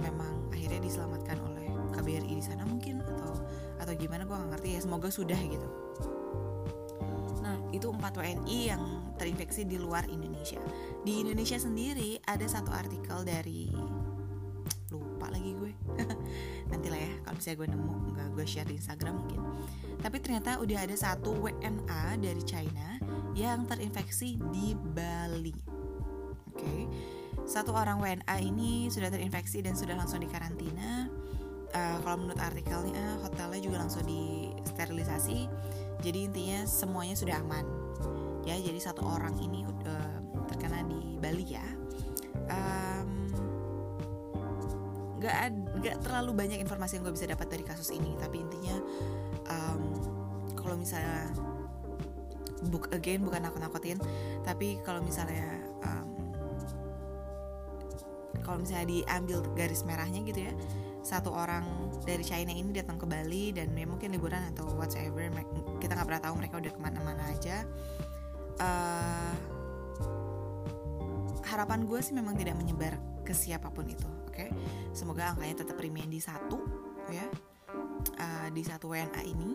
memang 0.05 0.53
akhirnya 0.53 0.81
diselamatkan 0.85 1.41
oleh 1.41 1.73
KBRI 1.97 2.37
di 2.37 2.45
sana 2.45 2.69
mungkin 2.69 3.01
atau 3.01 3.33
atau 3.81 3.93
gimana 3.97 4.29
gue 4.29 4.37
nggak 4.37 4.51
ngerti 4.57 4.69
ya. 4.77 4.81
Semoga 4.85 5.09
sudah 5.09 5.41
gitu. 5.41 5.69
Nah 7.41 7.57
itu 7.73 7.89
empat 7.89 8.13
WNI 8.21 8.59
yang 8.69 8.83
terinfeksi 9.17 9.65
di 9.65 9.81
luar 9.81 10.05
Indonesia. 10.13 10.61
Di 11.01 11.25
Indonesia 11.25 11.57
sendiri 11.57 12.21
ada 12.29 12.45
satu 12.45 12.69
artikel 12.77 13.25
dari 13.25 13.73
lupa 14.93 15.33
lagi 15.33 15.57
gue. 15.57 15.73
Misalnya 17.37 17.63
gue 17.63 17.69
nemu 17.79 17.95
nggak 18.11 18.29
gue 18.35 18.43
share 18.43 18.67
di 18.67 18.75
Instagram 18.75 19.23
mungkin. 19.23 19.41
Tapi 20.03 20.17
ternyata 20.19 20.59
udah 20.59 20.83
ada 20.83 20.97
satu 20.99 21.37
WNA 21.37 22.19
dari 22.19 22.43
China 22.43 22.96
yang 23.37 23.69
terinfeksi 23.69 24.41
di 24.51 24.73
Bali. 24.73 25.53
Oke. 26.57 26.65
Okay. 26.65 26.83
satu 27.47 27.71
orang 27.77 28.03
WNA 28.03 28.43
ini 28.43 28.91
sudah 28.91 29.07
terinfeksi 29.07 29.63
dan 29.63 29.79
sudah 29.79 29.95
langsung 29.95 30.19
dikarantina. 30.19 31.07
Uh, 31.71 31.99
kalau 32.03 32.25
menurut 32.25 32.41
artikelnya 32.41 33.21
hotelnya 33.23 33.61
juga 33.63 33.77
langsung 33.87 34.03
disterilisasi. 34.09 35.47
Jadi 36.03 36.19
intinya 36.27 36.65
semuanya 36.67 37.15
sudah 37.15 37.39
aman. 37.39 37.63
Ya 38.43 38.59
jadi 38.59 38.81
satu 38.83 39.05
orang 39.05 39.37
ini 39.39 39.63
udah 39.63 40.03
terkena 40.51 40.83
di 40.91 41.21
Bali 41.21 41.45
ya. 41.47 41.67
Um, 42.51 43.31
nggak 45.21 46.03
terlalu 46.03 46.35
banyak 46.35 46.59
informasi 46.59 46.99
yang 46.99 47.05
gue 47.07 47.15
bisa 47.15 47.31
dapat 47.31 47.47
dari 47.47 47.63
kasus 47.63 47.95
ini. 47.95 48.17
Tapi 48.19 48.43
intinya 48.43 48.77
um, 49.53 49.83
kalau 50.57 50.75
misalnya 50.75 51.31
book 52.69 52.91
again 52.93 53.23
bukan 53.23 53.43
aku 53.47 53.59
nakutin 53.59 53.99
tapi 54.43 54.79
kalau 54.83 55.01
misalnya 55.03 55.63
um, 55.83 56.09
kalau 58.43 58.63
misalnya 58.63 58.87
diambil 58.87 59.43
garis 59.55 59.83
merahnya 59.83 60.23
gitu 60.23 60.47
ya 60.51 60.55
satu 61.07 61.31
orang 61.31 61.63
dari 62.03 62.27
China 62.27 62.51
ini 62.51 62.75
datang 62.75 62.99
ke 62.99 63.07
Bali 63.07 63.55
dan 63.55 63.71
ya 63.79 63.87
mungkin 63.87 64.11
liburan 64.11 64.43
atau 64.51 64.67
whatever 64.75 65.31
kita 65.79 65.95
nggak 65.95 66.07
pernah 66.11 66.23
tahu 66.23 66.35
mereka 66.35 66.59
udah 66.59 66.73
ke 66.75 66.81
mana-mana 66.83 67.23
aja. 67.31 67.63
Uh, 68.59 69.35
harapan 71.47 71.87
gue 71.87 72.01
sih 72.03 72.11
memang 72.11 72.35
tidak 72.35 72.59
menyebar 72.59 72.99
ke 73.23 73.31
siapa 73.31 73.71
pun 73.71 73.87
itu 73.87 74.07
oke? 74.27 74.35
Okay? 74.35 74.51
semoga 74.91 75.31
angkanya 75.31 75.63
tetap 75.63 75.79
remain 75.79 76.11
di 76.11 76.19
satu 76.19 76.59
ya 77.09 77.27
uh, 78.19 78.49
di 78.51 78.63
satu 78.67 78.91
WNA 78.91 79.23
ini 79.23 79.55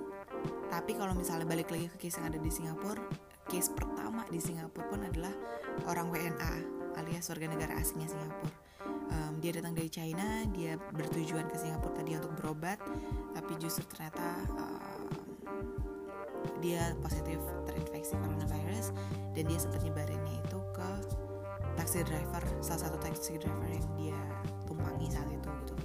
tapi 0.71 0.95
kalau 0.95 1.11
misalnya 1.11 1.43
balik 1.43 1.67
lagi 1.67 1.91
ke 1.91 2.07
case 2.07 2.23
yang 2.23 2.31
ada 2.31 2.39
di 2.39 2.47
Singapura 2.47 3.03
case 3.51 3.67
pertama 3.75 4.23
di 4.31 4.39
Singapura 4.39 4.87
pun 4.87 5.03
adalah 5.03 5.35
orang 5.91 6.07
WNA 6.07 6.53
alias 6.95 7.27
warga 7.27 7.47
negara 7.51 7.75
asingnya 7.75 8.07
Singapura. 8.07 8.55
Um, 9.11 9.43
dia 9.43 9.51
datang 9.51 9.75
dari 9.75 9.91
China 9.91 10.47
dia 10.55 10.79
bertujuan 10.95 11.51
ke 11.51 11.59
Singapura 11.59 11.99
tadi 11.99 12.15
untuk 12.15 12.31
berobat 12.39 12.79
tapi 13.35 13.59
justru 13.59 13.83
ternyata 13.91 14.39
um, 14.55 15.03
dia 16.63 16.95
positif 17.03 17.43
terinfeksi 17.67 18.15
coronavirus 18.15 18.95
dan 19.35 19.43
dia 19.43 19.59
sempat 19.59 19.83
nyebarinnya 19.83 20.39
itu 20.39 20.59
ke 20.71 20.89
taxi 21.75 22.07
driver 22.07 22.43
salah 22.63 22.87
satu 22.87 22.97
taxi 23.03 23.35
driver 23.35 23.67
yang 23.67 23.87
dia 23.99 24.19
tumpangi 24.63 25.11
saat 25.11 25.27
itu 25.27 25.49
gitu. 25.51 25.75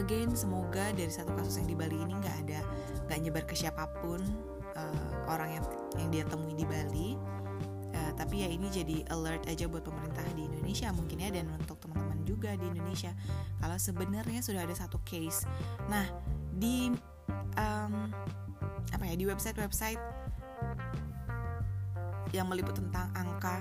Again 0.00 0.32
semoga 0.32 0.96
dari 0.96 1.12
satu 1.12 1.36
kasus 1.36 1.60
yang 1.60 1.68
di 1.68 1.76
Bali 1.76 2.00
ini 2.00 2.16
nggak 2.16 2.36
ada 2.48 2.60
nggak 3.10 3.20
nyebar 3.26 3.42
ke 3.42 3.58
siapa 3.58 3.90
pun 3.98 4.22
uh, 4.78 5.26
orang 5.26 5.58
yang 5.58 5.64
yang 5.98 6.08
dia 6.14 6.24
temui 6.30 6.54
di 6.54 6.62
Bali 6.62 7.18
uh, 7.90 8.12
tapi 8.14 8.46
ya 8.46 8.48
ini 8.48 8.70
jadi 8.70 9.02
alert 9.10 9.50
aja 9.50 9.66
buat 9.66 9.82
pemerintah 9.82 10.22
di 10.38 10.46
Indonesia 10.46 10.94
mungkin 10.94 11.18
ya 11.18 11.34
dan 11.34 11.50
untuk 11.50 11.82
teman-teman 11.82 12.22
juga 12.22 12.54
di 12.54 12.70
Indonesia 12.70 13.10
kalau 13.58 13.74
sebenarnya 13.74 14.46
sudah 14.46 14.62
ada 14.62 14.78
satu 14.78 15.02
case 15.02 15.42
nah 15.90 16.06
di 16.54 16.94
um, 17.58 18.14
apa 18.94 19.04
ya 19.10 19.14
di 19.18 19.26
website-website 19.26 19.98
yang 22.30 22.46
meliput 22.46 22.78
tentang 22.78 23.10
angka 23.18 23.58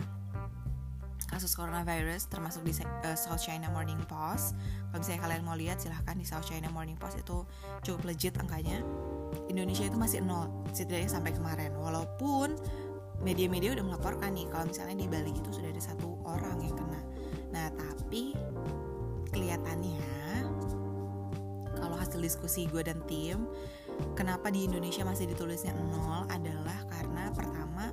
kasus 1.30 1.54
coronavirus 1.54 2.26
termasuk 2.26 2.66
di 2.66 2.74
uh, 2.82 3.14
South 3.14 3.40
China 3.46 3.70
Morning 3.70 4.02
Post. 4.10 4.58
Kalau 4.90 4.98
misalnya 4.98 5.22
kalian 5.30 5.44
mau 5.46 5.54
lihat 5.54 5.78
silahkan 5.78 6.18
di 6.18 6.26
South 6.26 6.50
China 6.50 6.74
Morning 6.74 6.98
Post 6.98 7.22
itu 7.22 7.46
cukup 7.86 8.10
legit 8.10 8.34
angkanya. 8.42 8.82
Indonesia 9.50 9.86
itu 9.86 9.98
masih 9.98 10.22
nol 10.22 10.50
setidaknya 10.74 11.10
sampai 11.10 11.32
kemarin. 11.34 11.74
Walaupun 11.76 12.58
media-media 13.20 13.76
udah 13.76 13.86
melaporkan 13.86 14.32
nih 14.32 14.48
kalau 14.48 14.70
misalnya 14.70 14.96
di 14.96 15.08
Bali 15.08 15.32
itu 15.36 15.50
sudah 15.52 15.70
ada 15.70 15.84
satu 15.84 16.20
orang 16.24 16.64
yang 16.64 16.76
kena. 16.76 17.02
Nah 17.52 17.68
tapi 17.76 18.34
kelihatannya 19.30 20.20
kalau 21.80 21.96
hasil 21.96 22.20
diskusi 22.20 22.68
gue 22.68 22.84
dan 22.84 23.00
tim 23.08 23.48
kenapa 24.16 24.52
di 24.52 24.68
Indonesia 24.68 25.04
masih 25.08 25.32
ditulisnya 25.32 25.76
nol 25.76 26.28
adalah 26.28 26.84
karena 26.92 27.32
pertama 27.32 27.92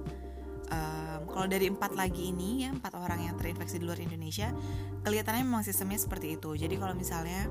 um, 0.70 1.20
kalau 1.30 1.46
dari 1.46 1.70
empat 1.70 1.94
lagi 1.94 2.34
ini 2.34 2.66
ya 2.66 2.74
empat 2.74 2.94
orang 2.98 3.30
yang 3.30 3.34
terinfeksi 3.38 3.78
di 3.78 3.84
luar 3.86 3.98
Indonesia 4.02 4.50
kelihatannya 5.06 5.44
memang 5.46 5.62
sistemnya 5.66 5.98
seperti 6.02 6.38
itu 6.38 6.54
jadi 6.58 6.74
kalau 6.78 6.94
misalnya 6.94 7.46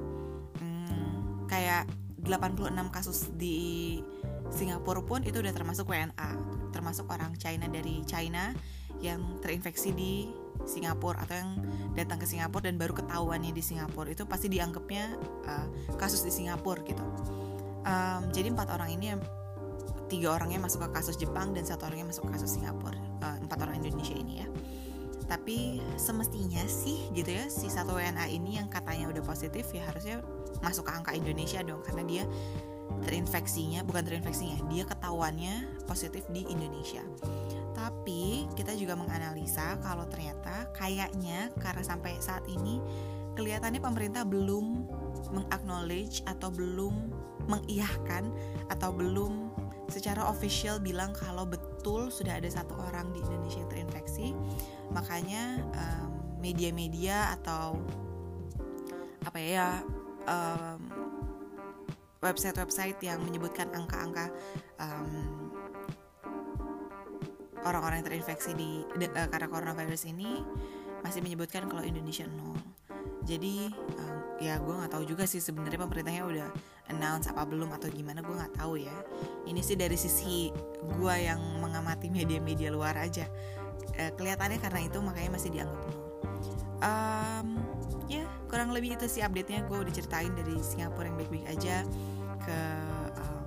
hmm, 0.60 1.48
kayak 1.48 1.88
86 2.26 2.74
kasus 2.90 3.30
di 3.38 3.98
Singapura 4.50 5.02
pun 5.02 5.22
itu 5.26 5.42
udah 5.42 5.54
termasuk 5.54 5.90
WNA 5.90 6.56
termasuk 6.76 7.08
orang 7.08 7.32
China 7.40 7.72
dari 7.72 8.04
China 8.04 8.52
yang 9.00 9.40
terinfeksi 9.40 9.96
di 9.96 10.28
Singapura 10.64 11.24
atau 11.24 11.36
yang 11.36 11.52
datang 11.96 12.20
ke 12.20 12.28
Singapura 12.28 12.68
dan 12.68 12.76
baru 12.76 12.96
ketahuannya 12.96 13.52
di 13.52 13.64
Singapura. 13.64 14.12
Itu 14.12 14.24
pasti 14.28 14.48
dianggapnya 14.48 15.04
uh, 15.48 15.68
kasus 16.00 16.24
di 16.24 16.32
Singapura 16.32 16.84
gitu. 16.84 17.04
Um, 17.86 18.32
jadi 18.34 18.52
empat 18.52 18.72
orang 18.72 18.92
ini 18.98 19.14
tiga 20.10 20.38
orangnya 20.38 20.62
masuk 20.62 20.86
ke 20.86 20.90
kasus 21.02 21.16
Jepang 21.18 21.54
dan 21.54 21.66
satu 21.66 21.86
orangnya 21.90 22.14
masuk 22.14 22.30
ke 22.30 22.40
kasus 22.40 22.58
Singapura 22.60 22.98
uh, 23.24 23.38
empat 23.40 23.58
orang 23.64 23.80
Indonesia 23.84 24.16
ini 24.16 24.44
ya. 24.44 24.48
Tapi 25.26 25.82
semestinya 25.98 26.62
sih 26.70 27.10
gitu 27.18 27.34
ya 27.34 27.50
si 27.50 27.68
satu 27.68 27.98
WNA 27.98 28.30
ini 28.30 28.62
yang 28.62 28.70
katanya 28.70 29.10
udah 29.10 29.24
positif 29.26 29.66
ya 29.74 29.82
harusnya 29.90 30.22
masuk 30.65 30.89
ke 30.89 30.91
angka 30.97 31.12
Indonesia 31.13 31.62
dong 31.62 31.86
karena 31.86 32.01
dia 32.10 32.23
terinfeksinya 33.06 33.86
bukan 33.86 34.01
terinfeksinya 34.01 34.65
dia 34.65 34.84
ketahuannya 34.89 35.86
positif 35.86 36.25
di 36.34 36.41
Indonesia. 36.49 37.06
Tapi 37.78 38.49
kita 38.58 38.73
juga 38.73 38.97
menganalisa 38.97 39.78
kalau 39.86 40.10
ternyata 40.10 40.73
kayaknya 40.73 41.54
karena 41.62 41.84
sampai 41.86 42.17
saat 42.17 42.41
ini 42.49 42.82
kelihatannya 43.38 43.84
pemerintah 43.84 44.23
belum 44.25 44.89
mengaknowledge 45.36 46.23
atau 46.25 46.49
belum 46.49 47.13
mengiyahkan 47.45 48.32
atau 48.73 48.89
belum 48.89 49.54
secara 49.86 50.25
official 50.25 50.82
bilang 50.82 51.13
kalau 51.13 51.45
betul 51.45 52.10
sudah 52.10 52.41
ada 52.41 52.49
satu 52.49 52.73
orang 52.89 53.13
di 53.13 53.21
Indonesia 53.21 53.62
yang 53.62 53.69
terinfeksi. 53.69 54.34
Makanya 54.89 55.62
media-media 56.41 57.30
um, 57.30 57.36
atau 57.38 57.65
apa 59.25 59.38
ya 59.41 59.82
um, 60.26 60.80
website-website 62.22 62.98
yang 63.06 63.22
menyebutkan 63.22 63.70
angka-angka 63.70 64.34
um, 64.82 65.54
orang-orang 67.66 68.02
yang 68.02 68.08
terinfeksi 68.14 68.54
di 68.54 68.86
de, 68.98 69.10
uh, 69.14 69.28
karena 69.30 69.50
coronavirus 69.50 70.10
ini 70.10 70.42
masih 71.02 71.22
menyebutkan 71.22 71.66
kalau 71.70 71.86
Indonesia 71.86 72.26
nol. 72.30 72.58
Jadi 73.26 73.70
um, 73.98 74.18
ya 74.38 74.62
gue 74.62 74.74
nggak 74.74 74.94
tahu 74.94 75.06
juga 75.06 75.26
sih 75.26 75.42
sebenarnya 75.42 75.82
pemerintahnya 75.82 76.24
udah 76.26 76.48
announce 76.94 77.26
apa 77.30 77.42
belum 77.46 77.74
atau 77.74 77.90
gimana 77.90 78.22
gue 78.22 78.36
nggak 78.38 78.62
tahu 78.62 78.78
ya. 78.78 78.94
Ini 79.50 79.62
sih 79.66 79.78
dari 79.78 79.98
sisi 79.98 80.54
gue 80.82 81.16
yang 81.18 81.42
mengamati 81.58 82.14
media-media 82.14 82.70
luar 82.70 82.98
aja. 83.02 83.26
E, 83.98 84.14
kelihatannya 84.14 84.62
karena 84.62 84.82
itu 84.86 84.98
makanya 85.02 85.42
masih 85.42 85.50
dianggap 85.50 85.82
nol. 85.90 86.02
Um, 86.86 87.64
kurang 88.56 88.72
lebih 88.72 88.96
itu 88.96 89.12
sih 89.12 89.20
update 89.20 89.52
nya 89.52 89.60
gue 89.68 89.76
udah 89.84 89.91
ceritain 89.91 90.32
dari 90.32 90.56
Singapura 90.63 91.12
yang 91.12 91.20
baik-baik 91.20 91.44
aja 91.60 91.84
ke 92.39 92.60
um, 93.20 93.44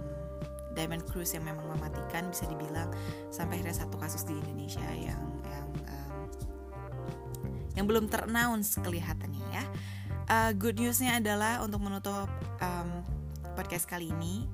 Diamond 0.77 1.01
Cruise 1.09 1.33
yang 1.33 1.49
memang 1.49 1.65
mematikan 1.65 2.29
bisa 2.29 2.45
dibilang. 2.45 2.93
Sampai 3.33 3.57
akhirnya 3.57 3.89
satu 3.89 3.97
kasus 3.97 4.29
di 4.29 4.37
Indonesia 4.37 4.85
yang 4.93 5.17
yang 5.49 5.69
um, 5.89 6.13
yang 7.73 7.85
belum 7.89 8.13
terannounce 8.13 8.77
kelihatannya 8.85 9.41
ya. 9.49 9.65
Uh, 10.29 10.53
good 10.53 10.77
newsnya 10.77 11.17
adalah 11.17 11.65
untuk 11.65 11.81
menutup 11.81 12.29
um, 12.61 13.01
podcast 13.57 13.89
kali 13.89 14.13
ini 14.13 14.45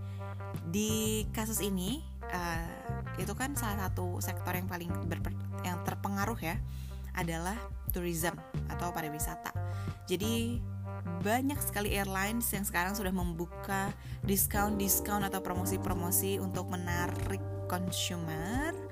di 0.71 1.27
kasus 1.35 1.59
ini 1.59 1.99
uh, 2.31 2.71
itu 3.19 3.35
kan 3.35 3.59
salah 3.59 3.91
satu 3.91 4.23
sektor 4.23 4.55
yang 4.55 4.71
paling 4.71 4.95
berper, 5.11 5.35
yang 5.67 5.83
terpengaruh 5.83 6.39
ya 6.39 6.63
adalah 7.19 7.59
tourism 7.95 8.35
atau 8.67 8.91
pariwisata. 8.91 9.55
Jadi 10.11 10.59
banyak 11.25 11.57
sekali 11.63 11.97
airlines 11.97 12.51
yang 12.53 12.67
sekarang 12.67 12.93
sudah 12.93 13.15
membuka 13.15 13.95
diskon-diskon 14.27 15.25
atau 15.25 15.41
promosi-promosi 15.41 16.43
untuk 16.43 16.69
menarik 16.69 17.41
consumer 17.71 18.84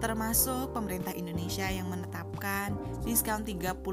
termasuk 0.00 0.72
pemerintah 0.72 1.12
Indonesia 1.12 1.68
yang 1.68 1.92
menetapkan 1.92 2.72
diskon 3.04 3.44
30% 3.44 3.84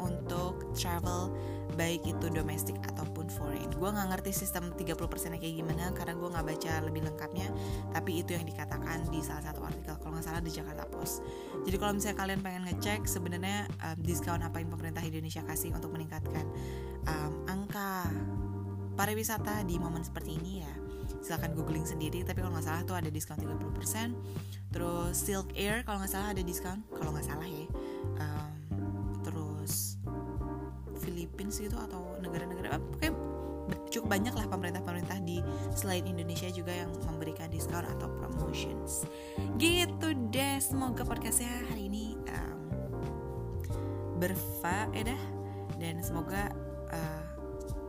untuk 0.00 0.72
travel 0.72 1.36
baik 1.76 2.08
itu 2.08 2.32
domestik 2.32 2.74
ataupun 2.88 3.28
foreign. 3.28 3.68
Gue 3.76 3.92
nggak 3.92 4.16
ngerti 4.16 4.32
sistem 4.32 4.72
30% 4.72 4.96
kayak 5.36 5.54
gimana 5.60 5.92
karena 5.92 6.16
gue 6.16 6.28
nggak 6.32 6.46
baca 6.48 6.72
lebih 6.88 7.04
lengkapnya, 7.04 7.52
tapi 7.92 8.24
itu 8.24 8.32
yang 8.32 8.48
dikatakan 8.48 9.04
di 9.12 9.20
salah 9.20 9.44
satu 9.44 9.60
artikel 9.60 9.94
kalau 10.00 10.16
nggak 10.16 10.24
salah 10.24 10.40
di 10.40 10.48
Jakarta 10.48 10.88
Post. 10.88 11.20
Jadi 11.68 11.76
kalau 11.76 11.92
misalnya 11.92 12.16
kalian 12.16 12.40
pengen 12.40 12.62
ngecek 12.72 13.04
sebenarnya 13.04 13.68
um, 13.84 13.96
diskon 14.00 14.40
apa 14.40 14.56
yang 14.64 14.72
pemerintah 14.72 15.04
Indonesia 15.04 15.44
kasih 15.44 15.76
untuk 15.76 15.92
meningkatkan 15.92 16.48
um, 17.04 17.32
angka 17.44 18.08
pariwisata 18.96 19.60
di 19.68 19.76
momen 19.76 20.00
seperti 20.00 20.40
ini 20.40 20.64
ya 20.64 20.85
silahkan 21.26 21.50
googling 21.58 21.82
sendiri 21.82 22.22
tapi 22.22 22.38
kalau 22.38 22.54
nggak 22.54 22.66
salah 22.70 22.82
tuh 22.86 22.94
ada 22.94 23.10
diskon 23.10 23.34
30% 23.42 24.14
terus 24.70 25.14
Silk 25.18 25.50
Air 25.58 25.82
kalau 25.82 25.98
nggak 25.98 26.12
salah 26.14 26.30
ada 26.30 26.42
diskon 26.46 26.86
kalau 26.94 27.10
nggak 27.10 27.26
salah 27.26 27.48
ya. 27.50 27.66
Um, 28.22 28.54
terus 29.26 29.98
Philippines 31.02 31.58
gitu 31.58 31.74
atau 31.74 32.14
negara-negara 32.22 32.78
kayak 33.02 33.18
cukup 33.90 34.14
banyak 34.14 34.34
lah 34.38 34.46
pemerintah-pemerintah 34.46 35.18
di 35.26 35.42
selain 35.74 36.06
Indonesia 36.06 36.46
juga 36.54 36.70
yang 36.70 36.90
memberikan 37.10 37.50
diskon 37.50 37.82
atau 37.82 38.06
promotions. 38.22 39.02
Gitu 39.58 40.08
deh 40.30 40.62
semoga 40.62 41.02
podcastnya 41.02 41.50
hari 41.66 41.90
ini 41.90 42.14
um, 42.30 42.60
berfaedah 44.22 45.18
dan 45.82 45.98
semoga 46.00 46.54
uh, 46.94 47.22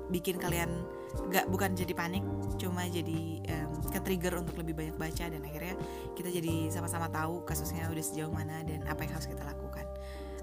bikin 0.10 0.42
kalian 0.42 0.82
gak 1.28 1.46
bukan 1.50 1.74
jadi 1.76 1.94
panik 1.98 2.24
cuma 2.58 2.86
jadi 2.90 3.42
um, 3.54 3.72
ke 3.90 4.00
trigger 4.02 4.42
untuk 4.42 4.58
lebih 4.60 4.74
banyak 4.74 4.96
baca 4.98 5.26
dan 5.30 5.42
akhirnya 5.46 5.76
kita 6.18 6.30
jadi 6.34 6.74
sama-sama 6.74 7.08
tahu 7.08 7.46
kasusnya 7.46 7.88
udah 7.88 8.04
sejauh 8.04 8.34
mana 8.34 8.66
dan 8.66 8.84
apa 8.90 9.06
yang 9.06 9.14
harus 9.14 9.30
kita 9.30 9.44
lakukan. 9.46 9.86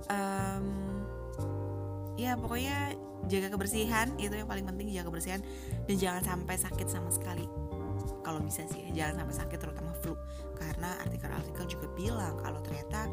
Um, 0.09 0.66
ya 2.14 2.38
pokoknya 2.38 2.94
jaga 3.27 3.48
kebersihan 3.50 4.12
itu 4.20 4.37
yang 4.37 4.46
paling 4.46 4.68
penting 4.68 4.92
jaga 4.94 5.11
kebersihan 5.11 5.40
dan 5.88 5.96
jangan 5.98 6.22
sampai 6.22 6.57
sakit 6.57 6.87
sama 6.87 7.11
sekali. 7.11 7.46
Kalau 8.24 8.40
bisa 8.40 8.64
sih 8.68 8.88
jangan 8.94 9.24
sampai 9.24 9.35
sakit 9.37 9.59
terutama 9.59 9.92
flu. 10.00 10.14
Karena 10.55 10.96
artikel-artikel 11.03 11.64
juga 11.66 11.87
bilang 11.92 12.38
kalau 12.40 12.62
ternyata 12.62 13.11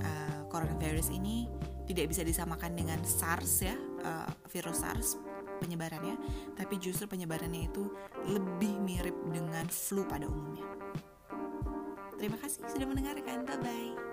uh, 0.00 0.40
coronavirus 0.48 1.10
ini 1.12 1.50
tidak 1.88 2.12
bisa 2.12 2.22
disamakan 2.22 2.76
dengan 2.76 3.00
SARS 3.02 3.64
ya 3.64 3.76
uh, 4.04 4.28
virus 4.52 4.84
SARS 4.84 5.27
penyebarannya 5.58 6.16
tapi 6.54 6.78
justru 6.80 7.10
penyebarannya 7.10 7.68
itu 7.68 7.90
lebih 8.26 8.78
mirip 8.82 9.14
dengan 9.30 9.66
flu 9.68 10.06
pada 10.06 10.26
umumnya. 10.26 10.64
Terima 12.18 12.38
kasih 12.38 12.66
sudah 12.66 12.86
mendengarkan. 12.86 13.46
Bye 13.46 13.58
bye 13.62 14.07